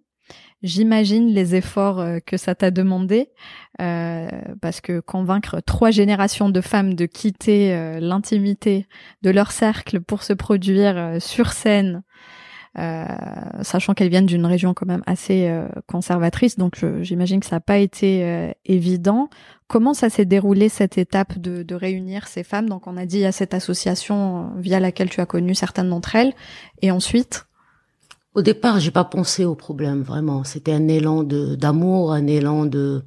[0.64, 3.30] J'imagine les efforts euh, que ça t'a demandé,
[3.80, 4.28] euh,
[4.60, 8.88] parce que convaincre trois générations de femmes de quitter euh, l'intimité
[9.22, 12.04] de leur cercle pour se produire sur scène,
[13.64, 15.52] sachant qu'elles viennent d'une région quand même assez
[15.88, 19.32] conservatrice, donc j'imagine que ça n'a pas été évident.
[19.68, 22.70] Comment ça s'est déroulé cette étape de, de, réunir ces femmes?
[22.70, 26.34] Donc on a dit à cette association via laquelle tu as connu certaines d'entre elles,
[26.84, 27.47] et ensuite
[28.38, 30.44] au départ, j'ai pas pensé au problème vraiment.
[30.44, 33.02] C'était un élan de d'amour, un élan de,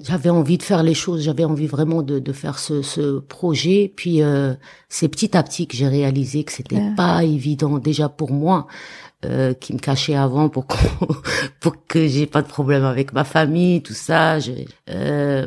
[0.00, 3.92] j'avais envie de faire les choses, j'avais envie vraiment de, de faire ce, ce projet.
[3.94, 4.54] Puis euh,
[4.88, 8.66] c'est petit à petit que j'ai réalisé que c'était pas évident déjà pour moi,
[9.24, 10.66] euh, qui me cachait avant pour
[11.60, 14.40] pour que j'ai pas de problème avec ma famille, tout ça.
[14.40, 14.50] Je,
[14.90, 15.46] euh,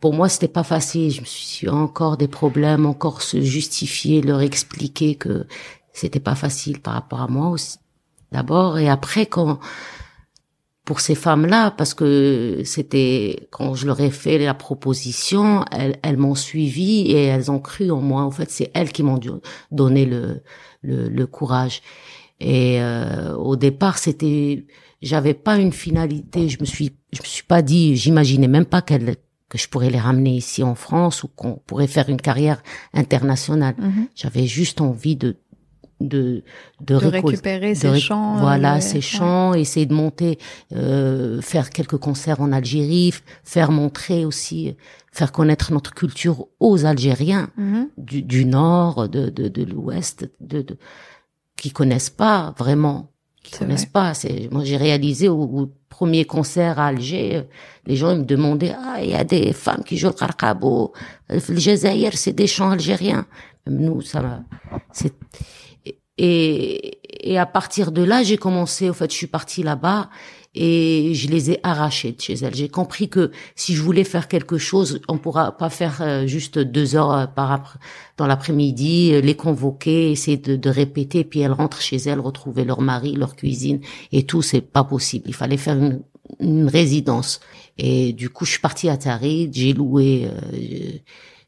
[0.00, 1.10] pour moi, c'était pas facile.
[1.10, 5.46] Je me suis encore des problèmes, encore se justifier, leur expliquer que
[5.94, 7.78] c'était pas facile par rapport à moi aussi
[8.32, 9.58] d'abord et après quand
[10.84, 16.18] pour ces femmes-là parce que c'était quand je leur ai fait la proposition elles, elles
[16.18, 19.20] m'ont suivi et elles ont cru en moi en fait c'est elles qui m'ont
[19.70, 20.42] donné le,
[20.82, 21.80] le, le courage
[22.40, 24.66] et euh, au départ c'était
[25.00, 28.82] j'avais pas une finalité je me suis je me suis pas dit j'imaginais même pas
[28.82, 29.16] qu'elles
[29.54, 32.60] que je pourrais les ramener ici en France ou qu'on pourrait faire une carrière
[32.92, 33.76] internationale.
[33.78, 34.08] Mm-hmm.
[34.16, 35.36] J'avais juste envie de
[36.00, 36.42] de
[36.80, 38.36] de, récupérer ses chants.
[38.36, 40.38] Voilà, ses chants, essayer de monter,
[40.72, 43.12] euh, faire quelques concerts en Algérie,
[43.44, 44.76] faire montrer aussi,
[45.12, 47.86] faire connaître notre culture aux Algériens mm-hmm.
[47.98, 50.76] du, du, nord, de, de, de l'ouest, de, de,
[51.56, 53.10] qui connaissent pas vraiment,
[53.42, 54.14] qui connaissent pas.
[54.14, 57.44] C'est moi j'ai réalisé au, premier concert à Alger,
[57.86, 60.92] les gens me demandaient ah il y a des femmes qui jouent le qarqabo,
[61.28, 63.26] le Jazaïr c'est des chants algériens.
[63.68, 64.42] nous ça
[64.90, 65.14] c'est
[66.18, 66.98] et,
[67.32, 70.08] et à partir de là, j'ai commencé, au fait, je suis partie là-bas
[70.54, 72.54] et je les ai arrachés de chez elles.
[72.54, 76.58] J'ai compris que si je voulais faire quelque chose, on pourra pas faire euh, juste
[76.58, 77.78] deux heures euh, par
[78.16, 82.64] dans l'après-midi, euh, les convoquer, essayer de, de, répéter, puis elles rentrent chez elles, retrouver
[82.64, 83.80] leur mari, leur cuisine
[84.12, 85.24] et tout, c'est pas possible.
[85.26, 86.02] Il fallait faire une,
[86.38, 87.40] une résidence.
[87.76, 90.28] Et du coup, je suis partie à Tarid, j'ai loué,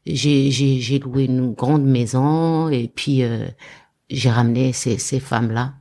[0.05, 3.23] j'ai, j'ai, loué une grande maison et puis
[4.09, 5.73] j'ai ramené ces, ces femmes-là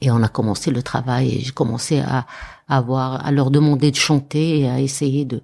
[0.00, 2.26] et on a commencé le travail et j'ai commencé à,
[2.68, 5.42] avoir, à leur demander de chanter et à essayer de,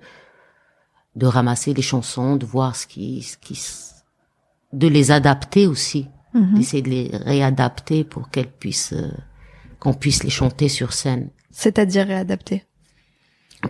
[1.16, 3.60] de ramasser les chansons, de voir ce qui, ce qui,
[4.72, 6.54] de les adapter aussi, mhm.
[6.54, 9.10] d'essayer de les réadapter pour qu'elles puissent, euh,
[9.80, 11.30] qu'on puisse les chanter sur scène.
[11.50, 12.64] C'est-à-dire réadapter?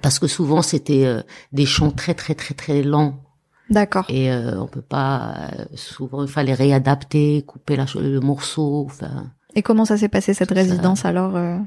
[0.02, 3.23] Parce que souvent c'était euh, des chants très très très très lents
[3.70, 4.04] D'accord.
[4.08, 5.34] Et euh, on peut pas.
[5.36, 8.84] Euh, souvent, il fallait réadapter, couper la, le morceau.
[8.86, 9.30] Enfin.
[9.54, 11.58] Et comment ça s'est passé cette résidence alors euh?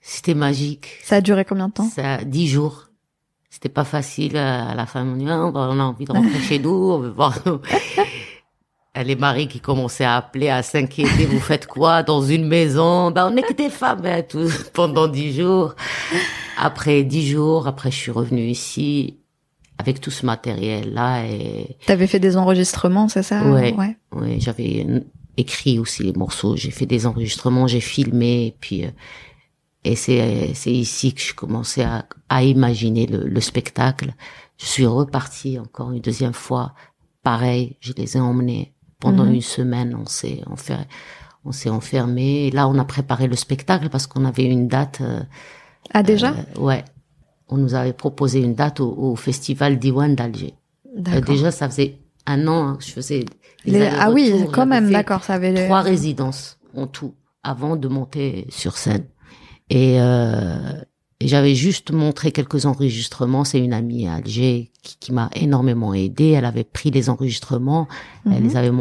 [0.00, 0.98] C'était magique.
[1.02, 1.88] Ça a duré combien de temps?
[1.88, 2.90] Ça dix jours.
[3.50, 4.36] C'était pas facile.
[4.36, 6.70] À la fin, on, dit, ah, on a envie de rentrer chez nous.
[6.70, 7.36] On veut voir.
[9.04, 11.26] Les maris qui commençaient à appeler, à s'inquiéter.
[11.26, 13.10] Vous faites quoi dans une maison?
[13.10, 15.74] Ben, on est que des femmes, hein, tout, pendant dix jours.
[16.56, 19.18] Après dix jours, après, je suis revenue ici
[19.78, 23.44] avec tout ce matériel là et t'avais fait des enregistrements c'est ça?
[23.44, 23.74] Ouais.
[24.12, 24.86] Ouais, j'avais
[25.36, 26.56] écrit aussi les morceaux.
[26.56, 28.90] J'ai fait des enregistrements j'ai filmé et puis euh,
[29.84, 34.14] et c'est c'est ici que je commençais à, à imaginer le, le, spectacle.
[34.58, 36.74] Je suis repartie encore une deuxième fois.
[37.22, 38.72] Pareil je les ai emmenés.
[38.98, 39.34] Pendant mhm.
[39.34, 40.78] une semaine on s'est on fait
[41.44, 45.20] on s'est enfermé là on a préparé le spectacle parce qu'on avait une date euh,
[45.92, 46.30] ah déjà?
[46.30, 46.84] euh, ouais
[47.48, 50.54] on nous avait proposé une date au, festival d'Iwan d'Alger.
[51.08, 53.24] Euh, déjà, ça faisait un an hein, que je faisais.
[53.98, 58.76] ah oui, quand même, d'accord, ça avait trois résidences en tout avant de monter sur
[58.76, 59.04] scène.
[59.70, 60.72] Et, euh,
[61.20, 63.44] j'avais juste montré quelques enregistrements.
[63.44, 66.30] C'est une amie à Alger qui, m'a énormément aidé.
[66.30, 67.88] Elle avait pris les enregistrements,
[68.26, 68.48] elle mhm.
[68.48, 68.72] les avait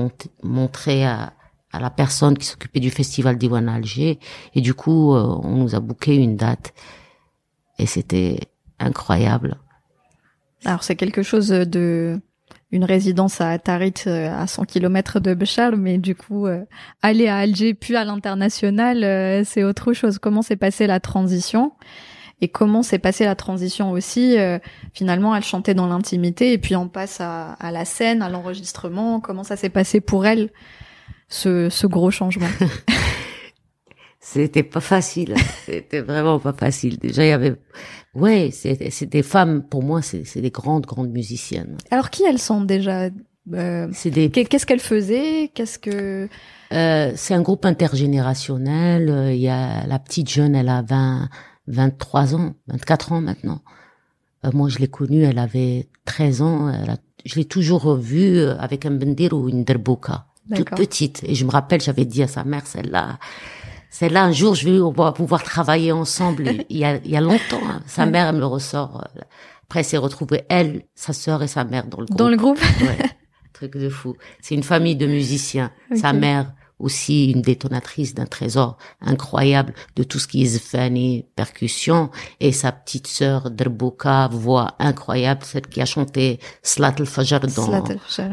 [0.43, 1.34] montrés à,
[1.71, 4.19] à la personne qui s'occupait du festival d'Iwan Alger.
[4.54, 6.73] Et du coup, euh, on nous a booké une date.
[7.80, 8.39] Et c'était
[8.79, 9.57] incroyable.
[10.65, 12.19] Alors c'est quelque chose de
[12.71, 16.63] une résidence à Tarit euh, à 100 km de Béchar, mais du coup euh,
[17.01, 20.19] aller à Alger puis à l'international, euh, c'est autre chose.
[20.19, 21.71] Comment s'est passée la transition?
[22.41, 24.35] Et comment s'est passée la transition aussi?
[24.93, 29.21] Finalement, elle chantait dans l'intimité et puis on passe à, à la scène, à l'enregistrement.
[29.21, 30.49] Comment ça s'est passé pour elle
[31.29, 32.49] ce, ce gros changement?
[34.25, 35.35] C'était pas facile.
[35.67, 36.97] C'était vraiment pas facile.
[36.97, 37.55] Déjà, il y avait
[38.15, 41.77] Ouais, c'est des femmes, pour moi, c'est des grandes, grandes musiciennes.
[41.91, 43.09] Alors, qui elles sont déjà
[43.53, 44.31] euh, des...
[44.31, 45.51] Qu'est-ce qu'elles faisaient?
[45.53, 46.27] Qu'est-ce que...
[46.73, 49.33] Euh, c'est un groupe intergénérationnel.
[49.35, 51.29] Il y a la petite jeune, elle a 20,
[51.67, 53.61] 23 ans, 24 ans maintenant.
[54.43, 56.69] Euh, moi, je l'ai connue, elle avait 13 ans.
[56.69, 61.21] Elle a, je l'ai toujours vue avec un bendir ou une derbouka, toute petite.
[61.27, 63.19] Et je me rappelle, j'avais dit à sa mère, celle-là,
[63.97, 66.49] c'est là un jour je vais on va pouvoir travailler ensemble.
[66.69, 67.81] il y a, il y a longtemps, hein.
[67.86, 69.08] sa mère elle me le ressort.
[69.15, 69.21] Euh,
[69.63, 72.17] après, elle s'est retrouvée elle, sa sœur et sa mère dans le groupe.
[72.17, 72.60] Dans le groupe.
[72.81, 72.97] ouais,
[73.53, 74.17] truc de fou.
[74.41, 75.71] C'est une famille de musiciens.
[75.95, 82.09] Sa mère aussi une détonatrice d'un trésor incroyable de tout ce qui est zfani, percussion,
[82.39, 87.83] et sa petite sœur Drbouka, voix incroyable, celle qui a chanté Slat al-Fajr dans,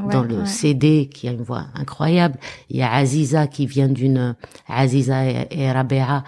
[0.09, 2.39] dans le CD, qui a une voix incroyable.
[2.69, 4.35] Il y a Aziza qui vient d'une,
[4.69, 6.25] Aziza et, et Rabea,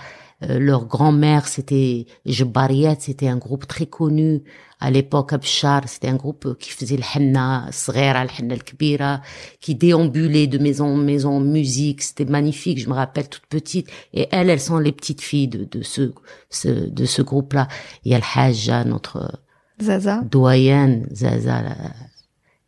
[0.50, 4.42] euh, leur grand-mère, c'était Jbariyat, c'était un groupe très connu
[4.84, 9.22] à l'époque Abshar, c'était un groupe qui faisait le henna, le henna kbira,
[9.60, 13.88] qui déambulait de maison en maison musique, c'était magnifique, je me rappelle toute petite.
[14.12, 16.12] Et elles, elles sont les petites filles de, de ce,
[16.50, 17.66] ce, de ce groupe-là.
[18.04, 19.40] Il y a le Hajja, notre
[19.80, 20.20] Zaza.
[20.22, 21.62] doyenne, Zaza,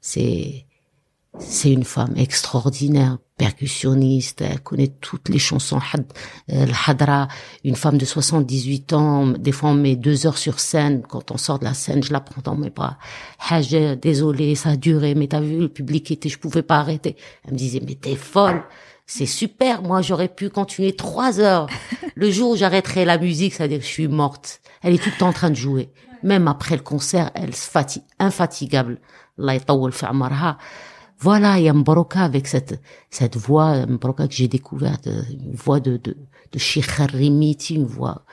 [0.01, 0.65] c'est,
[1.39, 5.79] c'est une femme extraordinaire, percussionniste, elle connaît toutes les chansons
[6.53, 7.29] euh, Hadra,
[7.65, 11.37] une femme de 78 ans, des fois on met deux heures sur scène, quand on
[11.37, 12.99] sort de la scène, je la prends dans mes bras.
[13.49, 17.17] Hajj, désolé, ça a duré, mais t'as vu, le public était, je pouvais pas arrêter.
[17.45, 18.65] Elle me disait, mais t'es folle,
[19.07, 21.69] c'est super, moi j'aurais pu continuer trois heures.
[22.17, 24.61] Le jour où j'arrêterai la musique, c'est-à-dire que je suis morte.
[24.83, 25.91] Elle est tout le temps en train de jouer.
[26.23, 28.99] Même après le concert, elle se fatigue, infatigable.
[31.19, 35.81] Voilà, il y a Mbroka avec cette, cette voix, Mbroka que j'ai découverte, une voix
[35.81, 36.17] de, de,
[36.53, 38.25] de une voix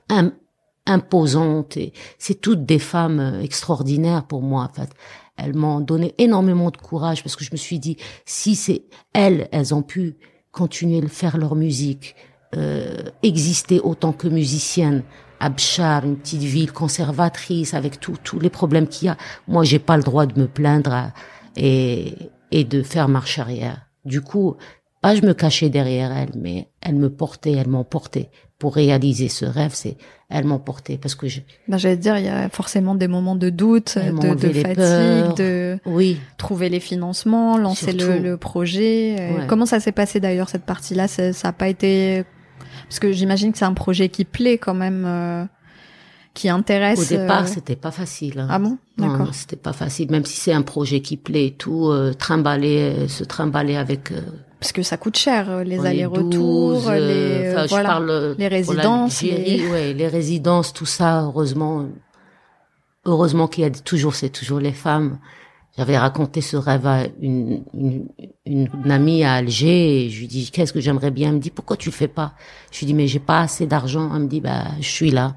[0.86, 1.78] imposante.
[1.78, 4.90] Et c'est toutes des femmes extraordinaires pour moi, en fait.
[5.38, 9.48] Elles m'ont donné énormément de courage parce que je me suis dit, si c'est elles,
[9.52, 10.18] elles ont pu
[10.52, 12.16] continuer à faire leur musique,
[12.56, 15.04] euh, exister autant que musiciennes,
[15.40, 19.18] Abchar, une petite ville conservatrice avec tous les problèmes qu'il y a.
[19.48, 21.12] Moi, j'ai pas le droit de me plaindre
[21.58, 22.16] et,
[22.54, 23.90] et de faire marche arrière.
[24.06, 24.56] Du coup,
[25.02, 28.30] pas je me cachais derrière elle, mais elle me portait, elle m'emportait.
[28.60, 29.98] Pour réaliser ce rêve, c'est
[30.30, 31.42] elle m'emportait parce que je.
[31.68, 35.80] Ben, j'allais dire, il y a forcément des moments de doute, de, de fatigue, de
[35.86, 36.18] oui.
[36.38, 39.18] trouver les financements, lancer le, le, projet.
[39.20, 41.10] Euh, comment ça s'est passé d'ailleurs cette partie-là?
[41.10, 42.24] Ça n'a pas été
[42.88, 45.46] parce que j'imagine que c'est un projet qui plaît quand même, euh,
[46.34, 47.12] qui intéresse.
[47.12, 48.40] Au départ, euh, c'était pas facile.
[48.40, 48.48] Hein.
[48.50, 48.78] Ah bon?
[48.98, 49.34] D'accord.
[49.34, 53.24] C'était pas facile, même si c'est un projet qui plaît et tout, euh, trimballer, se
[53.24, 54.12] trimballer avec.
[54.60, 58.02] parce que ça coûte cher, les allers-retours, les, voilà,
[58.38, 59.22] les résidences.
[59.22, 59.68] Les...
[59.70, 61.24] Ouais, les résidences, tout ça.
[61.24, 61.86] Heureusement,
[63.06, 65.20] heureusement qu'il y a toujours, c'est toujours les femmes
[65.78, 68.08] j'avais raconté ce rêve à une, une,
[68.46, 71.30] une, amie à Alger et je lui dis qu'est-ce que j'aimerais bien.
[71.30, 72.34] Elle me dit pourquoi tu le fais pas
[72.72, 74.12] Je lui dis mais j'ai pas assez d'argent.
[74.14, 75.36] Elle me dit bah je suis là,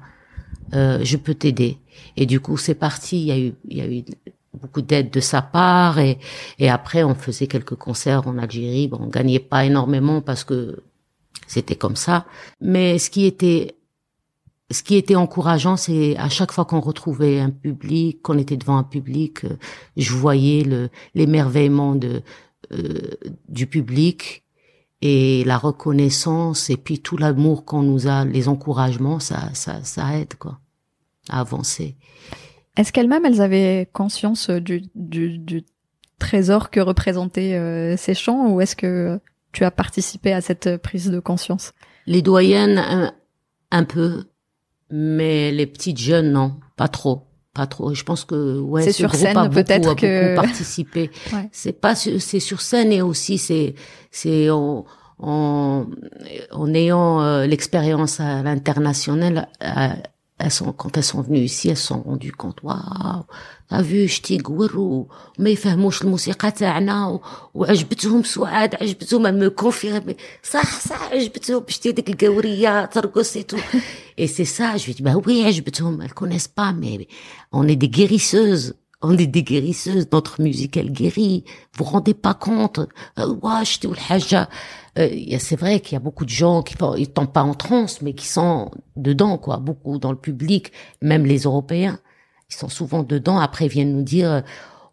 [0.73, 1.77] euh, je peux t'aider.
[2.15, 3.19] Et du coup c'est parti.
[3.21, 4.03] Il y a eu il y a eu
[4.53, 6.17] beaucoup d'aide de sa part et
[6.59, 8.87] et après on faisait quelques concerts en Algérie.
[8.87, 10.83] Bon on gagnait pas énormément parce que
[11.47, 12.25] c'était comme ça.
[12.61, 13.75] Mais ce qui était
[14.69, 18.77] ce qui était encourageant, c'est à chaque fois qu'on retrouvait un public, qu'on était devant
[18.77, 19.57] un public, euh,
[19.95, 22.21] je voyais le l'émerveillement de
[22.73, 23.11] euh,
[23.47, 24.43] du public
[25.01, 30.17] et la reconnaissance et puis tout l'amour qu'on nous a, les encouragements, ça ça ça
[30.17, 30.59] aide quoi
[31.29, 31.95] à avancer.
[32.77, 35.65] Est-ce qu'elles-mêmes elles avaient conscience du du, du
[36.19, 39.19] trésor que représentaient euh, ces chants ou est-ce que
[39.51, 41.73] tu as participé à cette prise de conscience?
[42.05, 43.13] Les doyennes un,
[43.71, 44.25] un peu
[44.89, 47.26] mais les petites jeunes, non, pas trop.
[47.57, 47.91] Pas trop.
[47.95, 51.09] Je pense que ouais, c'est sur scène peut-être que beaucoup participé.
[51.51, 53.73] C'est pas c'est sur scène et aussi c'est
[54.11, 54.85] c'est en,
[55.17, 55.87] en,
[56.51, 59.47] en ayant euh, l'expérience à l'international
[60.40, 63.24] Euh, elles sont quand elles sont venues ici, elles se sont rendues compte waouh
[63.68, 65.04] t'as vu شتي قوروا
[65.38, 67.20] وما يفهموش الموسيقى تاعنا
[67.54, 73.78] وعجبتهم سعاد عجبتهم me confirme صح صح عجبتهم شتي ديك القوريه ترقص et tout
[74.18, 77.06] et c'est ça je lui dis bah oui عجبتهم elles connaissent pas mais
[77.52, 81.43] on est des guérisseuses on est des guérisseuses, notre musique elle guérit.
[81.73, 82.79] Vous vous rendez pas compte?
[83.19, 83.35] Euh,
[85.39, 88.13] c'est vrai qu'il y a beaucoup de gens qui ils tombent pas en transe, mais
[88.13, 89.57] qui sont dedans, quoi.
[89.57, 91.99] Beaucoup dans le public, même les Européens,
[92.49, 93.37] ils sont souvent dedans.
[93.39, 94.41] Après, ils viennent nous dire, euh,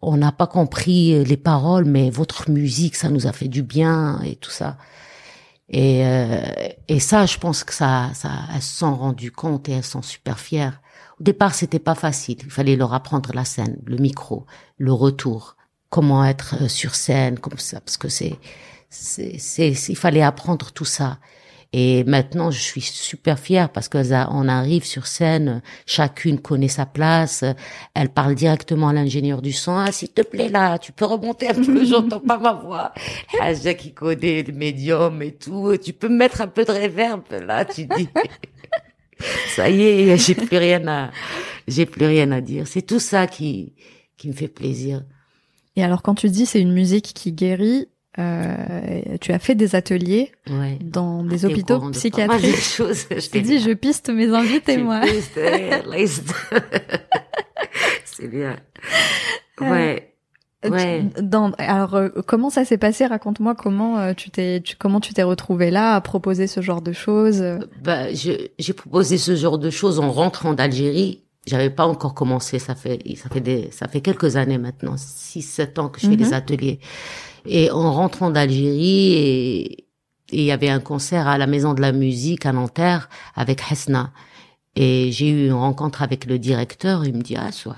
[0.01, 4.21] on n'a pas compris les paroles, mais votre musique, ça nous a fait du bien
[4.21, 4.77] et tout ça.
[5.69, 6.43] Et, euh,
[6.87, 10.03] et ça, je pense que ça, ça, elles se sont rendues compte et elles sont
[10.03, 10.79] super fières.
[11.19, 12.37] Au départ, c'était pas facile.
[12.43, 14.45] Il fallait leur apprendre la scène, le micro,
[14.77, 15.55] le retour,
[15.89, 18.37] comment être euh, sur scène, comme ça, parce que c'est,
[18.89, 21.19] c'est, il fallait apprendre tout ça.
[21.77, 27.43] Et maintenant, je suis super fière parce qu'on arrive sur scène, chacune connaît sa place,
[27.93, 29.75] elle parle directement à l'ingénieur du son.
[29.75, 32.93] Ah, s'il te plaît, là, tu peux remonter un peu, j'entends pas ma voix.
[33.41, 37.65] Ah, qui connaît le médium et tout, tu peux mettre un peu de réverb, là,
[37.65, 38.07] tu dis.
[39.55, 41.11] Ça y est, j'ai plus rien à,
[41.67, 42.67] j'ai plus rien à dire.
[42.67, 43.73] C'est tout ça qui,
[44.17, 45.03] qui me fait plaisir.
[45.75, 49.75] Et alors, quand tu dis c'est une musique qui guérit, euh, tu as fait des
[49.75, 50.31] ateliers
[50.81, 52.77] dans des hôpitaux psychiatriques.
[52.77, 55.01] je t'ai dit, je piste mes invités, moi.
[58.05, 58.55] c'est bien.
[59.61, 60.14] Euh, ouais.
[60.69, 61.05] Ouais.
[61.21, 63.05] Dans, alors euh, comment ça s'est passé?
[63.05, 67.43] Raconte-moi comment tu t'es comment tu t'es retrouvé là à proposer ce genre de choses.
[67.83, 71.21] Bah j'ai proposé ce genre de choses en rentrant d'Algérie.
[71.47, 75.41] J'avais pas encore commencé, ça fait ça fait des ça fait quelques années maintenant, 6
[75.41, 76.33] 7 ans que je fais des mhm.
[76.33, 76.79] ateliers.
[77.45, 79.85] Et en rentrant d'Algérie,
[80.31, 83.61] et il y avait un concert à la Maison de la Musique à Nanterre avec
[83.71, 84.11] Hesna.
[84.75, 87.05] Et j'ai eu une rencontre avec le directeur.
[87.05, 87.75] Il me dit, ah, Souad,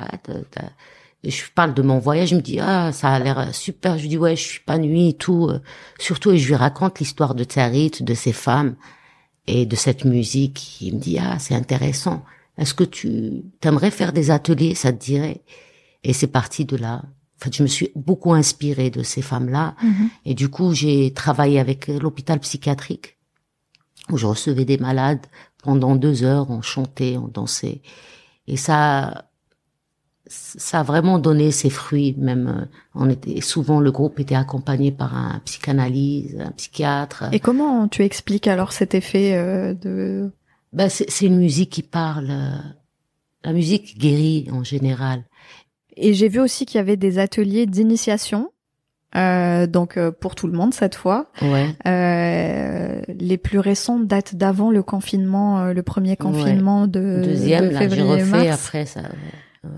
[1.30, 3.98] je parle de mon voyage, je me dis ah ça a l'air super.
[3.98, 5.50] Je dis ouais, je suis pas nuit et tout.
[6.00, 8.76] Surtout et je lui raconte l'histoire de Tsarit, de ses femmes
[9.48, 10.82] et de cette musique.
[10.82, 12.24] Il me dit ah c'est intéressant.
[12.58, 15.42] Est-ce que tu aimerais faire des ateliers, ça te dirait
[16.04, 17.04] Et c'est parti de là.
[17.40, 19.76] En fait, je me suis beaucoup inspirée de ces femmes-là.
[19.84, 20.10] Mhm.
[20.26, 23.18] Et du coup, j'ai travaillé avec l'hôpital psychiatrique
[24.10, 25.26] où je recevais des malades
[25.64, 27.82] pendant deux heures, on chantait, on dansait.
[28.48, 29.30] Et ça,
[30.30, 32.16] ça a vraiment donné ses fruits.
[32.18, 32.66] Même, euh,
[32.96, 37.26] on était souvent le groupe était accompagné par un psychanalyste, un psychiatre.
[37.32, 40.32] Et comment tu expliques alors cet effet euh, de
[40.74, 42.28] ben, c'est une musique qui parle.
[42.30, 42.58] euh,
[43.44, 45.24] La musique guérit en général.
[45.96, 48.52] Et j'ai vu aussi qu'il y avait des ateliers d'initiation,
[49.16, 51.32] euh, donc euh, pour tout le monde cette fois.
[51.42, 51.68] Ouais.
[51.88, 57.74] Euh, les plus récents datent d'avant le confinement, euh, le premier confinement de, Deuxième, de
[57.74, 58.66] là, j'ai février refait mars.
[58.68, 59.02] après ça.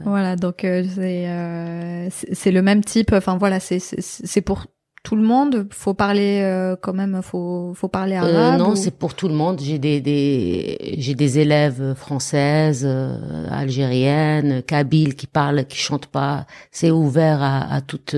[0.05, 3.11] Voilà, donc euh, c'est euh, c'est le même type.
[3.13, 4.65] Enfin voilà, c'est c'est pour
[5.03, 5.67] tout le monde.
[5.71, 7.21] Faut parler euh, quand même.
[7.23, 8.59] Faut faut parler Euh, arabe.
[8.59, 9.59] non, ou- c'est pour tout le monde.
[9.61, 16.45] J'ai des, des j'ai des élèves françaises, euh, algériennes, kabyles qui parlent, qui chantent pas.
[16.71, 18.15] C'est ouvert à, à toutes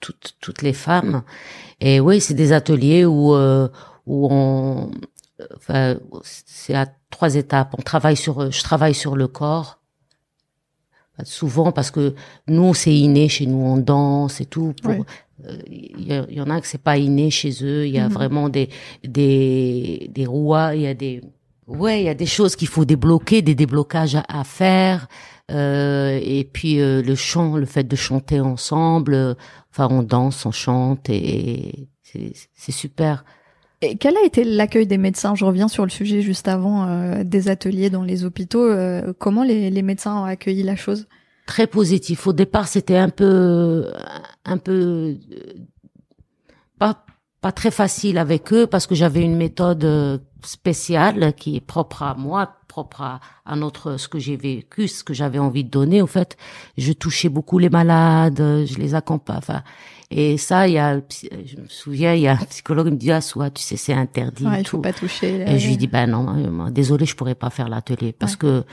[0.00, 1.22] toutes toutes les femmes.
[1.80, 3.68] Et oui, c'est des ateliers où euh,
[4.06, 4.90] où on
[5.56, 7.74] enfin c'est à trois étapes.
[7.78, 9.80] On travaille sur je travaille sur le corps.
[11.24, 12.14] Souvent parce que
[12.48, 14.74] nous c'est inné chez nous on danse et tout.
[14.82, 15.00] Pour, Ouais.
[15.46, 17.86] euh, il y, il en a que c'est pas inné chez eux.
[17.86, 18.12] Il y a Mhm.
[18.14, 18.68] vraiment des
[19.16, 20.74] des des rouas.
[20.74, 21.20] Il y a des
[21.66, 25.06] ouais, il y a des choses qu'il faut débloquer, des déblocages à, à faire.
[25.50, 29.14] Euh, et puis euh, le chant, le fait de chanter ensemble.
[29.14, 29.34] euh,
[29.70, 33.24] Enfin, on danse, on chante et c'est c'est super.
[33.84, 35.34] Et quel a été l'accueil des médecins?
[35.34, 38.62] Je reviens sur le sujet juste avant euh, des ateliers dans les hôpitaux.
[38.62, 41.08] Euh, comment les, les médecins ont accueilli la chose?
[41.46, 42.28] Très positif.
[42.28, 43.90] Au départ, c'était un peu,
[44.44, 45.16] un peu,
[46.78, 47.04] pas,
[47.40, 52.04] pas très facile avec eux parce que j'avais une méthode euh, spéciale qui est propre
[52.04, 55.70] à moi, propre à, à notre, ce que j'ai vécu, ce que j'avais envie de
[55.70, 56.00] donner.
[56.00, 56.36] En fait,
[56.78, 59.38] je touchais beaucoup les malades, je les accompagne.
[59.38, 59.62] Enfin,
[60.14, 62.98] et ça, il y a, je me souviens, il y a un psychologue qui me
[62.98, 64.46] dit, ah, soit, tu sais, c'est interdit.
[64.46, 64.82] Ouais, Il faut tout.
[64.82, 65.44] pas toucher.
[65.48, 68.64] Et je lui dis ben non, euh, désolé, je pourrais pas faire l'atelier parce que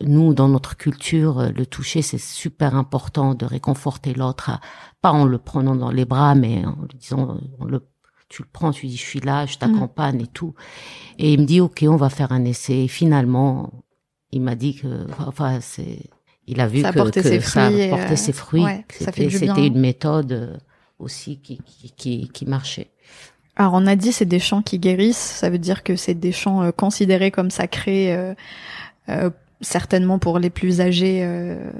[0.00, 4.50] nous, dans notre culture, euh, le toucher, c'est super important de réconforter l'autre,
[5.00, 7.86] pas en le prenant dans les bras, mais en lui disant, euh, on le,
[8.28, 10.54] tu le prends, tu dis, je suis là, je t'accompagne et tout.
[11.18, 12.84] Et il me dit, ok, on va faire un essai.
[12.84, 13.84] Et finalement,
[14.30, 16.00] il m'a dit que, enfin, c'est,
[16.46, 18.64] il a vu Ça a que, ses ça fruits, portait euh, ses fruits.
[18.64, 20.56] ouais, c'était- une méthode euh,
[20.98, 22.88] aussi qui, qui, qui, qui marchait.
[23.56, 26.32] Alors on a dit c'est des chants qui guérissent, ça veut dire que c'est des
[26.32, 28.34] chants euh, considérés comme sacrés, euh,
[29.10, 29.30] euh,
[29.60, 31.70] certainement pour les plus âgés euh,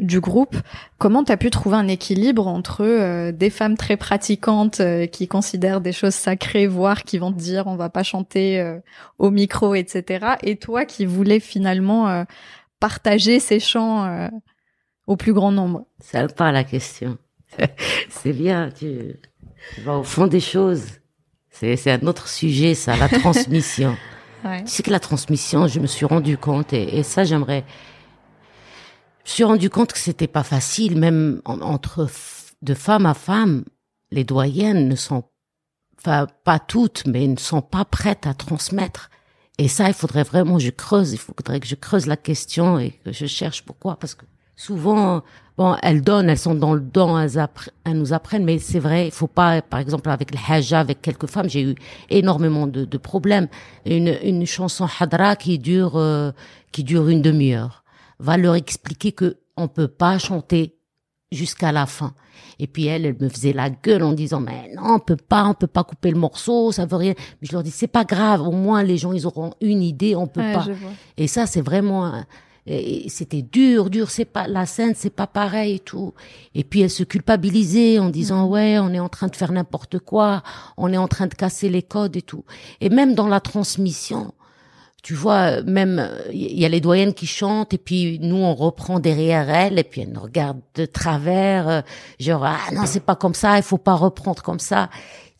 [0.00, 0.56] du groupe.
[0.98, 5.80] Comment t'as pu trouver un équilibre entre euh, des femmes très pratiquantes euh, qui considèrent
[5.80, 8.78] des choses sacrées, voire qui vont te dire on va pas chanter euh,
[9.18, 10.26] au micro, etc.
[10.42, 12.24] Et toi qui voulais finalement euh,
[12.82, 14.28] partager ces chants euh,
[15.06, 15.86] au plus grand nombre.
[16.00, 17.16] Ça pas la question.
[18.10, 19.20] c'est bien, tu,
[19.74, 20.84] tu vas au fond des choses.
[21.48, 23.96] C'est, un autre sujet, ça, la transmission.
[24.44, 24.64] Ouais.
[24.64, 27.62] Tu sais que la transmission, je me suis rendu compte, et, et ça, j'aimerais.
[29.24, 32.08] Je me suis rendu compte que c'était pas facile, même en- entre
[32.60, 33.64] de femme à femme,
[34.10, 35.22] les doyennes ne sont,
[35.96, 39.10] enfin, pas toutes, mais ne sont pas prêtes à transmettre.
[39.62, 42.98] Et ça, il faudrait vraiment, je creuse, il faudrait que je creuse la question et
[43.04, 44.24] que je cherche pourquoi, parce que
[44.56, 45.22] souvent,
[45.56, 47.38] bon, elles donnent, elles sont dans le don, elles,
[47.84, 51.00] elles nous apprennent, mais c'est vrai, il faut pas, par exemple, avec le hajja, avec
[51.00, 51.74] quelques femmes, j'ai eu
[52.10, 53.46] énormément de, de problèmes.
[53.86, 56.32] Une, une chanson hadra qui dure, euh,
[56.72, 57.84] qui dure une demi-heure,
[58.18, 60.74] va leur expliquer que on peut pas chanter
[61.32, 62.14] jusqu'à la fin.
[62.58, 65.44] Et puis elle, elle me faisait la gueule en disant mais non, on peut pas,
[65.46, 67.14] on peut pas couper le morceau, ça veut rien.
[67.40, 70.14] Mais je leur dis c'est pas grave, au moins les gens ils auront une idée,
[70.14, 70.66] on peut Ouais, pas.
[71.16, 72.24] Et ça, c'est vraiment,
[72.66, 74.10] c'était dur, dur.
[74.10, 76.14] C'est pas la scène, c'est pas pareil et tout.
[76.54, 79.98] Et puis elle se culpabilisait en disant ouais, on est en train de faire n'importe
[79.98, 80.42] quoi,
[80.76, 82.44] on est en train de casser les codes et tout.
[82.80, 84.34] Et même dans la transmission,
[85.02, 89.00] tu vois, même il y a les doyennes qui chantent et puis nous on reprend
[89.00, 91.80] derrière elles et puis elles nous regardent de travers, euh,
[92.20, 94.88] genre ah non c'est pas comme ça, il faut pas reprendre comme ça.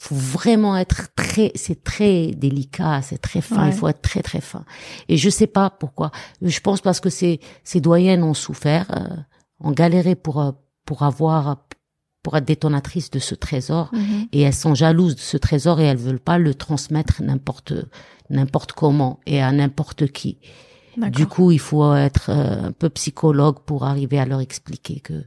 [0.04, 3.68] Il faut vraiment être très, c'est très délicat, c'est très fin, Ouais.
[3.68, 4.64] il faut être très très fin.
[5.08, 6.10] Et je sais pas pourquoi.
[6.42, 9.16] Je pense parce que ces ces doyennes ont souffert, euh,
[9.60, 10.50] ont galéré pour euh,
[10.86, 11.58] pour avoir
[12.24, 14.26] pour être détonatrices de ce trésor Mhm.
[14.32, 17.72] et elles sont jalouses de ce trésor et elles veulent pas le transmettre n'importe
[18.32, 20.38] n'importe comment et à n'importe qui.
[20.96, 25.24] Du coup, il faut être euh, un peu psychologue pour arriver à leur expliquer que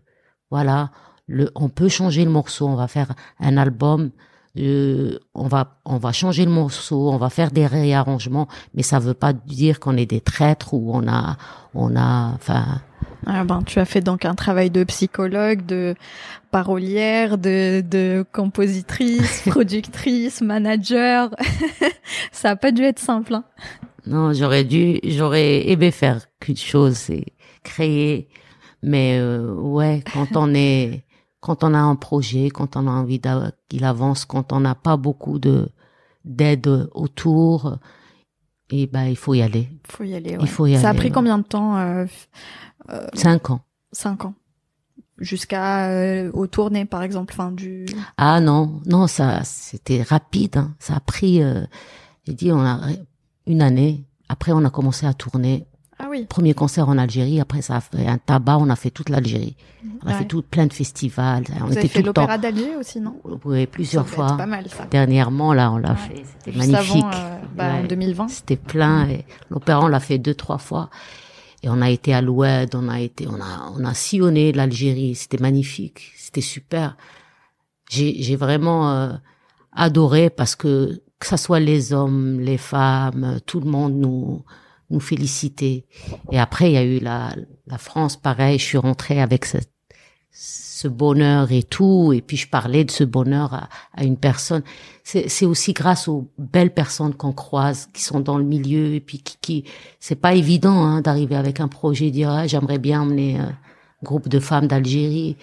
[0.52, 0.92] voilà,
[1.28, 4.12] le, on peut changer le morceau, on va faire un album,
[4.58, 9.00] euh, on va on va changer le morceau, on va faire des réarrangements, mais ça
[9.00, 11.38] veut pas dire qu'on est des traîtres ou on a
[11.74, 12.82] on a enfin
[13.28, 15.96] ah ben, tu as fait donc un travail de psychologue, de
[16.52, 21.32] parolière, de, de compositrice, productrice, manager.
[22.32, 23.34] ça a pas dû être simple.
[23.34, 23.44] Hein.
[24.06, 27.26] Non, j'aurais dû, j'aurais aimé faire qu'une chose, c'est
[27.64, 28.28] créer.
[28.84, 31.05] Mais euh, ouais, quand on est,
[31.46, 33.22] quand on a un projet, quand on a envie
[33.70, 35.70] qu'il avance, quand on n'a pas beaucoup de
[36.24, 37.78] d'aide autour,
[38.72, 39.70] et eh ben il faut y aller.
[39.88, 40.32] Faut y aller.
[40.32, 40.42] Ouais.
[40.42, 42.08] Il faut y Ça a pris combien de temps euh,
[42.90, 43.62] euh, Cinq ans.
[43.92, 44.34] Cinq ans.
[45.20, 47.86] Jusqu'à euh, aux tournées, par exemple, fin du.
[48.18, 50.58] Ah non, non, ça, c'était rapide.
[50.58, 50.74] Hein.
[50.80, 51.62] Ça a pris, euh,
[52.26, 52.80] j'ai dit, on a
[53.46, 54.04] une année.
[54.30, 55.68] Après, on a commencé à tourner.
[55.98, 56.26] Ah oui.
[56.26, 57.40] Premier concert en Algérie.
[57.40, 58.58] Après, ça a fait un tabac.
[58.58, 59.56] On a fait toute l'Algérie.
[60.04, 61.46] On a fait tout plein de festivals.
[61.62, 63.20] On Vous était avez fait l'opéra d'Alger aussi, non?
[63.46, 64.36] Oui, plusieurs fois.
[64.38, 64.86] Pas mal ça.
[64.86, 66.24] Dernièrement, là, on l'a fait.
[66.44, 67.04] C'était magnifique.
[67.04, 68.28] Avant, bah, En 2020.
[68.28, 69.08] C'était plein.
[69.50, 70.90] L'opéra, on l'a fait deux, trois fois.
[71.64, 75.16] Et on a été à l'Oued, on a été, on a, on a sillonné l'Algérie.
[75.16, 76.96] C'était magnifique, c'était super.
[77.90, 79.14] J'ai, j'ai vraiment euh,
[79.72, 84.44] adoré parce que que ça soit les hommes, les femmes, tout le monde nous
[84.90, 85.86] nous félicitait.
[86.32, 87.34] Et après, il y a eu la
[87.68, 88.60] la France, pareil.
[88.60, 89.72] Je suis rentrée avec cette
[90.38, 92.12] ce bonheur et tout.
[92.14, 94.62] Et puis je parlais de ce bonheur à, à une personne.
[95.04, 99.20] C'est aussi grâce aux belles personnes qu'on croise, qui sont dans le milieu et puis
[99.20, 99.64] qui, qui
[100.00, 103.58] c'est pas évident hein, d'arriver avec un projet, dire ah, j'aimerais bien emmener un
[104.04, 105.38] groupe de femmes d'Algérie.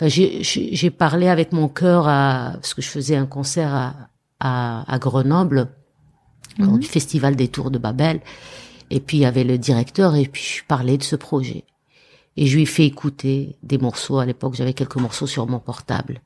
[0.00, 3.94] Enfin, j'ai parlé avec mon cœur à parce que je faisais un concert à,
[4.40, 5.68] à, à Grenoble,
[6.58, 6.82] au mhm.
[6.82, 8.20] festival des Tours de Babel.
[8.92, 11.64] Et puis il y avait le directeur et puis je parlais de ce projet.
[12.36, 14.18] Et je lui ai fait écouter des morceaux.
[14.18, 16.20] À l'époque, j'avais quelques morceaux sur mon portable.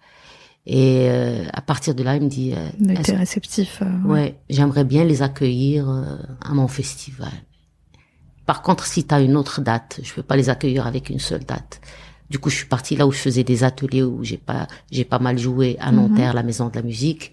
[0.66, 2.54] Et euh, à partir de là, il me dit...
[2.54, 3.82] Euh, il était réceptif.
[3.82, 7.30] Euh, ouais, j'aimerais bien les accueillir euh, à mon festival.
[8.46, 11.20] Par contre, si tu as une autre date, je peux pas les accueillir avec une
[11.20, 11.80] seule date.
[12.28, 15.04] Du coup, je suis partie là où je faisais des ateliers où j'ai pas j'ai
[15.04, 16.36] pas mal joué à Nanterre, mhm.
[16.36, 17.32] la maison de la musique.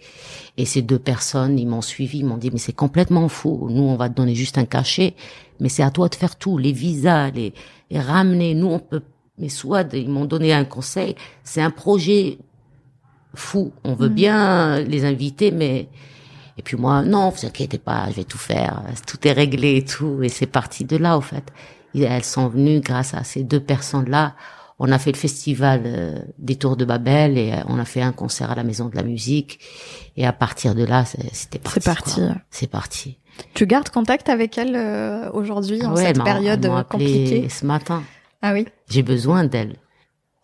[0.57, 3.67] Et ces deux personnes, ils m'ont suivi, ils m'ont dit mais c'est complètement faux.
[3.71, 5.15] Nous, on va te donner juste un cachet,
[5.59, 7.53] mais c'est à toi de faire tout, les visas, les,
[7.89, 8.53] les ramener.
[8.53, 9.01] Nous, on peut.
[9.39, 11.15] Mais soit ils m'ont donné un conseil.
[11.43, 12.37] C'est un projet
[13.33, 13.73] fou.
[13.83, 14.15] On veut mhm.
[14.15, 15.89] bien les inviter, mais
[16.57, 18.83] et puis moi, non, vous inquiétez pas, je vais tout faire.
[19.07, 20.21] Tout est réglé et tout.
[20.21, 21.51] Et c'est parti de là, au fait.
[21.95, 24.35] Elles sont venues grâce à ces deux personnes-là
[24.85, 28.01] on a fait le festival euh, des Tours de Babel et euh, on a fait
[28.01, 29.61] un concert à la Maison de la Musique.
[30.17, 31.79] Et à partir de là, c'était parti.
[31.79, 32.21] C'est parti.
[32.49, 33.17] C'est parti.
[33.53, 37.47] Tu gardes contact avec elle euh, aujourd'hui en cette période compliquée?
[37.47, 38.03] Ce matin.
[38.41, 38.67] Ah oui?
[38.89, 39.77] J'ai besoin d'elle.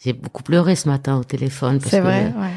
[0.01, 1.81] J'ai beaucoup pleuré ce matin au téléphone.
[1.81, 2.33] C'est vrai.
[2.37, 2.53] Ouais.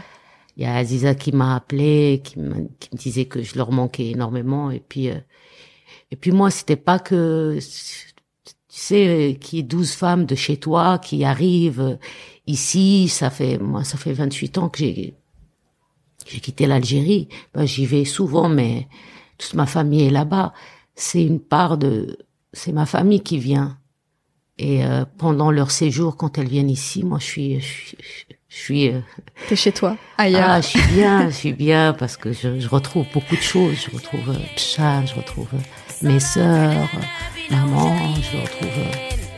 [0.57, 4.71] Il y a Aziza qui m'a appelé, qui, me disait que je leur manquais énormément.
[4.71, 7.59] Et puis, et puis moi, c'était pas que
[8.73, 11.99] tu sais, qui est 12 femmes de chez toi qui arrivent
[12.47, 15.15] ici, ça fait, moi, ça fait 28 ans que j'ai,
[16.27, 17.29] j'ai quitté l'Algérie.
[17.55, 18.89] Ben, j'y vais souvent, mais
[19.37, 20.55] toute ma famille est là-bas.
[20.95, 22.17] C'est une part de,
[22.55, 23.77] c'est ma famille qui vient.
[24.57, 27.99] Et euh, pendant leur séjour, quand elles viennent ici, moi, je suis, je suis,
[28.49, 28.89] je suis.
[28.89, 29.01] Euh,
[29.49, 30.49] T'es chez toi, ailleurs.
[30.49, 33.77] Ah, je suis bien, je suis bien parce que je, je retrouve beaucoup de choses.
[33.87, 35.59] Je retrouve euh, je retrouve euh,
[36.03, 36.89] mes sœurs,
[37.51, 39.32] maman, je retrouve.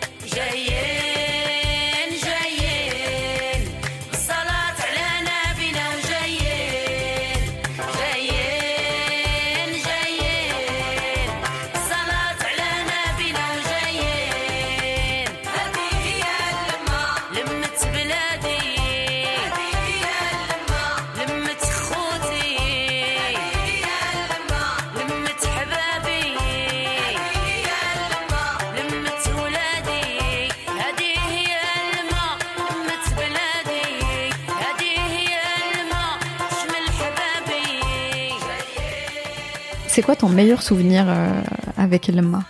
[39.95, 41.41] C'est quoi ton meilleur souvenir euh,
[41.77, 42.43] avec Elma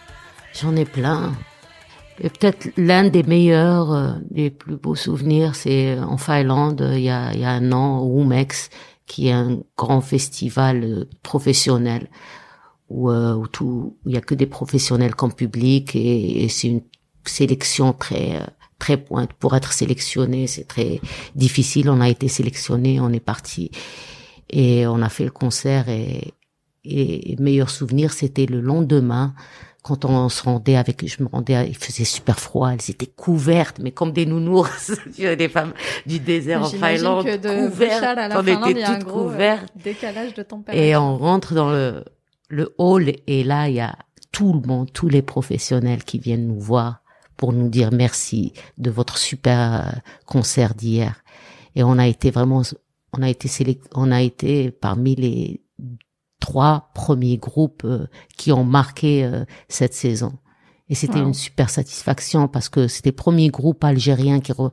[0.58, 1.34] J'en ai plein.
[2.18, 7.02] Et peut-être l'un des meilleurs, euh, des plus beaux souvenirs, c'est euh, en Finlande, il
[7.02, 8.70] y a, il y a un an, au Umex,
[9.06, 12.08] qui est un grand festival professionnel
[12.88, 16.68] où, où tout, où il y a que des professionnels comme public et, et c'est
[16.68, 16.82] une
[17.26, 18.40] sélection très
[18.78, 20.98] très pointe pour être sélectionné, c'est très
[21.34, 21.90] difficile.
[21.90, 23.70] On a été sélectionné, on est parti
[24.48, 26.32] et on a fait le concert et
[26.84, 29.34] et meilleur souvenir, c'était le lendemain
[29.84, 33.80] quand on se rendait avec, je me rendais, il faisait super froid, elles étaient couvertes,
[33.80, 35.74] mais comme des nounours, des femmes
[36.06, 39.32] du désert en Finlande, que de couvertes, à la on Finlande, était toutes gros euh,
[39.32, 39.72] couvertes.
[39.76, 40.82] décalage de température.
[40.82, 42.02] Et on rentre dans le,
[42.48, 43.94] le hall et là, il y a
[44.32, 47.02] tout le monde, tous les professionnels qui viennent nous voir
[47.36, 51.22] pour nous dire merci de votre super euh, concert d'hier.
[51.76, 52.62] Et on a été vraiment,
[53.12, 53.50] on a été
[53.94, 55.63] on a été parmi les
[56.44, 60.34] trois premiers groupes euh, qui ont marqué euh, cette saison.
[60.90, 61.28] Et c'était Wow.
[61.28, 64.72] une super satisfaction parce que c'était le premier groupe algérien qui re-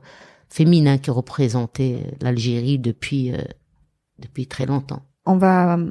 [0.50, 3.38] féminin qui représentait l'Algérie depuis euh,
[4.18, 5.02] depuis très longtemps.
[5.24, 5.90] On va euh,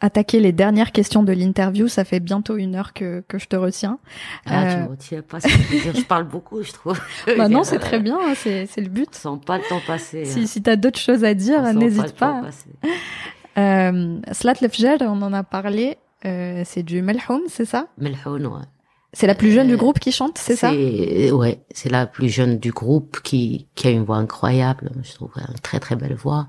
[0.00, 1.86] attaquer les dernières questions de l'interview.
[1.88, 3.98] Ça fait bientôt une heure que, que je te retiens.
[4.46, 4.74] Ah, Euh.
[4.74, 6.98] tu me retiens pas, dire, je parle beaucoup, je trouve.
[7.36, 9.10] Bah non, c'est très bien, hein, c'est c'est le but.
[9.26, 10.24] On sent pas le temps passer.
[10.24, 10.46] Si, hein.
[10.46, 12.40] si t'as d'autres choses à dire, n'hésite pas.
[13.60, 15.98] Euh, Slat Lefjer, on en a parlé.
[16.24, 17.86] Euh, c'est du Melhoum, c'est ça?
[17.98, 18.66] Melhoun, ouais.
[19.12, 20.70] C'est la plus jeune Euh, du groupe qui chante, c'est ça?
[20.72, 24.92] Ouais, c'est la plus jeune du groupe qui, qui a une voix incroyable.
[25.02, 26.46] Je trouve une très très belle voix.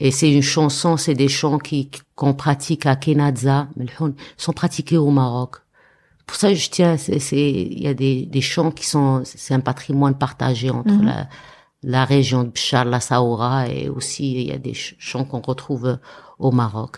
[0.00, 4.96] Et c'est une chanson, c'est des chants qui qu'on pratique à Kenazza, Melhoun, sont pratiqués
[4.96, 5.56] au Maroc.
[6.26, 9.60] Pour ça, je tiens, c'est, il y a des, des chants qui sont, c'est un
[9.60, 11.04] patrimoine partagé entre Mhm.
[11.04, 11.28] la,
[11.82, 15.40] la région de Bchar, la Saoura, et aussi il y a des ch- chants qu'on
[15.42, 15.98] retrouve
[16.42, 16.96] au Maroc.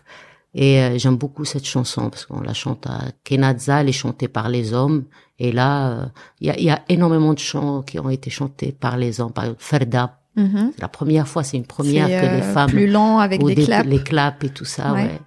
[0.55, 4.29] Et euh, j'aime beaucoup cette chanson parce qu'on la chante à Kenazza, elle est chantée
[4.29, 5.05] par les hommes.
[5.39, 6.07] Et là, euh,
[6.41, 9.33] il y, a, y a énormément de chants qui ont été chantés par les hommes.
[9.33, 12.89] Par exemple, Ferda, c'est la première fois, c'est une première que euh, les femmes plus
[12.89, 13.89] lent avec ou des claps.
[13.89, 14.93] les claps et tout ça.
[14.93, 15.05] Ouais.
[15.05, 15.21] Ouais.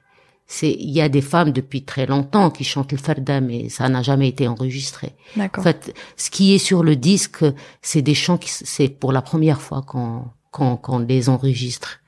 [0.49, 3.89] C'est, il y a des femmes depuis très longtemps qui chantent le Ferda, mais ça
[3.89, 5.13] n'a jamais été enregistré.
[5.37, 7.43] En fait, ce qui est sur le disque,
[7.81, 11.99] c'est des chants qui, c'est pour la première fois qu'on, qu'on, qu'on les enregistre.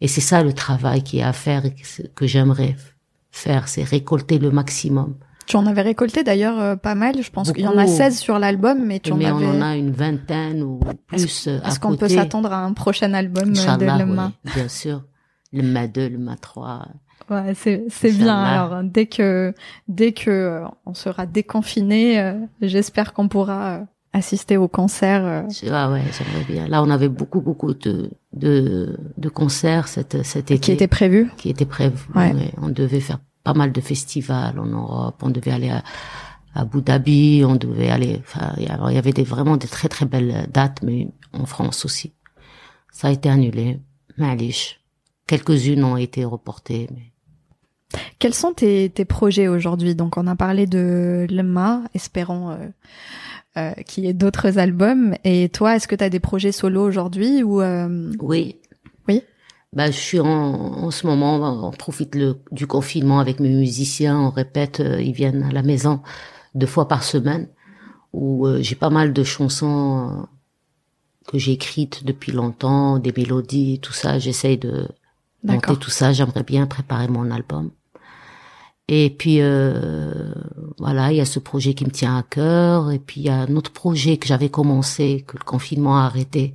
[0.00, 1.74] Et c'est ça le travail qui est à faire et
[2.14, 2.76] que, j'aimerais
[3.30, 5.16] faire, c'est récolter le maximum.
[5.46, 7.22] Tu en avais récolté d'ailleurs euh, pas mal.
[7.22, 7.96] Je pense qu'il y en a Beaucoup.
[7.96, 9.46] 16 sur l'album, mais tu en mais avais.
[9.46, 13.14] on en a une vingtaine ou plus euh, Est-ce qu'on peut s'attendre à un prochain
[13.14, 15.04] album euh, de Inch'Allah, Lema oui, bien sûr.
[15.52, 16.88] Le MA 2, le MA 3.
[17.30, 18.36] Ouais, c'est c'est bien.
[18.36, 19.52] Alors dès que
[19.86, 23.82] dès que euh, on sera déconfiné, euh, j'espère qu'on pourra
[24.18, 25.44] assister au concert.
[25.70, 26.68] Ah ouais, j'aimerais bien.
[26.68, 30.58] Là, on avait beaucoup, beaucoup de, de, de concerts cet, cet été.
[30.60, 31.30] qui était prévu.
[31.36, 31.96] qui était prévu.
[32.14, 32.32] Ouais.
[32.34, 35.16] Ouais, On devait faire pas mal de festivals en Europe.
[35.22, 35.82] On devait aller à,
[36.54, 37.42] à Abu Dhabi.
[37.46, 38.20] On devait aller.
[38.20, 41.08] Enfin, il y a- il y avait des, vraiment des très très belles dates, mais
[41.32, 42.12] en France aussi.
[42.92, 43.80] Ça a été annulé.
[44.18, 44.80] Malish.
[45.26, 46.88] Quelques-unes ont été reportées.
[46.94, 47.12] Mais...
[48.18, 49.94] Quels sont tes, tes projets aujourd'hui?
[49.94, 52.56] Donc on a parlé de Lema, espérons euh,
[53.58, 55.14] euh, qu'il y ait d'autres albums.
[55.24, 58.56] Et toi, est-ce que tu as des projets solo aujourd'hui ou euh, Oui.
[59.08, 59.22] Oui.
[59.72, 64.18] Bah, je suis en, en ce moment, on profite le, du confinement avec mes musiciens.
[64.18, 66.00] On répète, euh, ils viennent à la maison
[66.54, 67.48] deux fois par semaine.
[68.12, 70.26] Où euh, j'ai pas mal de chansons
[71.26, 74.18] que j'ai écrites depuis longtemps, des mélodies, tout ça.
[74.18, 74.88] J'essaye de
[75.44, 76.12] monter tout ça.
[76.12, 77.70] J'aimerais bien préparer mon album.
[78.88, 80.32] Et puis euh,
[80.78, 82.90] voilà, il y a ce projet qui me tient à cœur.
[82.90, 86.04] Et puis il y a un autre projet que j'avais commencé, que le confinement a
[86.06, 86.54] arrêté.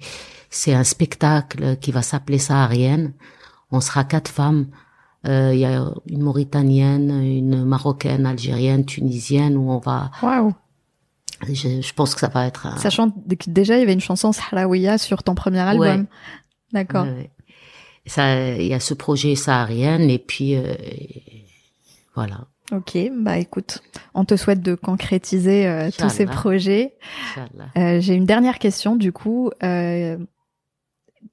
[0.50, 3.14] C'est un spectacle qui va s'appeler Saharienne.
[3.72, 4.68] On sera quatre femmes.
[5.26, 10.12] Euh, Il y a une Mauritanienne, une Marocaine, Algérienne, Tunisienne, où on va.
[10.22, 10.54] Waouh
[11.48, 12.66] Je, je pense que ça va être.
[12.68, 16.02] Un, Sachant que déjà il y avait une chanson Sahraouia sur ton premier album.
[16.02, 16.06] Ouais.
[16.74, 17.06] D'accord.
[18.06, 20.74] Ça, il y a ce projet Saharienne et puis euh,
[22.16, 22.48] voilà.
[22.72, 23.84] Ok, bah écoute,
[24.14, 26.96] on te souhaite de concrétiser euh, tous ces projets.
[27.78, 29.52] Euh, J'ai une dernière question du coup.
[29.64, 30.18] Euh,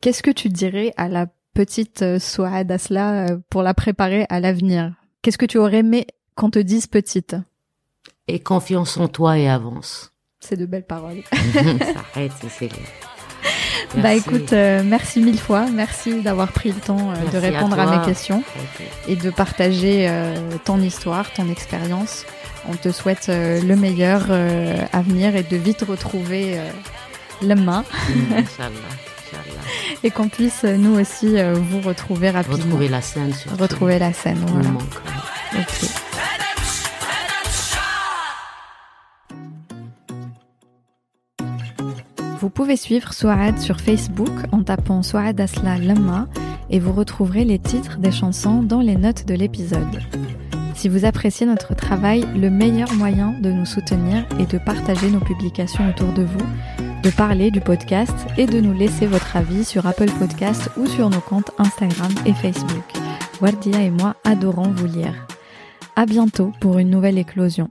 [0.01, 4.95] Qu'est-ce que tu dirais à la petite Souad Asla pour la préparer à l'avenir?
[5.23, 6.07] Qu'est-ce que tu aurais aimé
[6.37, 7.37] qu'on te dise petite?
[8.29, 10.13] Et confiance en toi et avance.
[10.41, 11.23] C'est de belles paroles.
[11.33, 12.71] ça arrête, c'est-
[13.95, 14.19] Bah Merci.
[14.19, 15.67] écoute, euh, merci mille fois.
[15.73, 18.43] Merci d'avoir pris le temps euh, de à répondre à, mes questions
[19.09, 20.35] et de partager euh,
[20.65, 22.25] ton histoire, ton expérience.
[22.69, 26.71] On te souhaite euh, le meilleur euh, à venir et de vite retrouver euh,
[27.43, 27.85] la main
[30.05, 32.57] et qu'on puisse nous aussi euh, vous retrouver rapidement.
[32.65, 34.69] Retrouver la scène sur Retrouver la scène, Nous voilà.
[34.71, 34.83] manque.
[35.55, 35.65] ouais.
[42.41, 46.27] Vous pouvez suivre Souad sur Facebook en tapant Souad Asla Lama
[46.71, 50.01] et vous retrouverez les titres des chansons dans les notes de l'épisode.
[50.75, 55.21] Si vous appréciez notre travail, le meilleur moyen de nous soutenir est de partager nos
[55.21, 56.47] publications autour de vous,
[57.03, 61.11] de parler du podcast et de nous laisser votre avis sur Apple Podcast ou sur
[61.11, 62.91] nos comptes Instagram et Facebook.
[63.43, 65.27] Wardia et moi adorons vous lire.
[65.95, 67.69] À bientôt pour une nouvelle éclosion.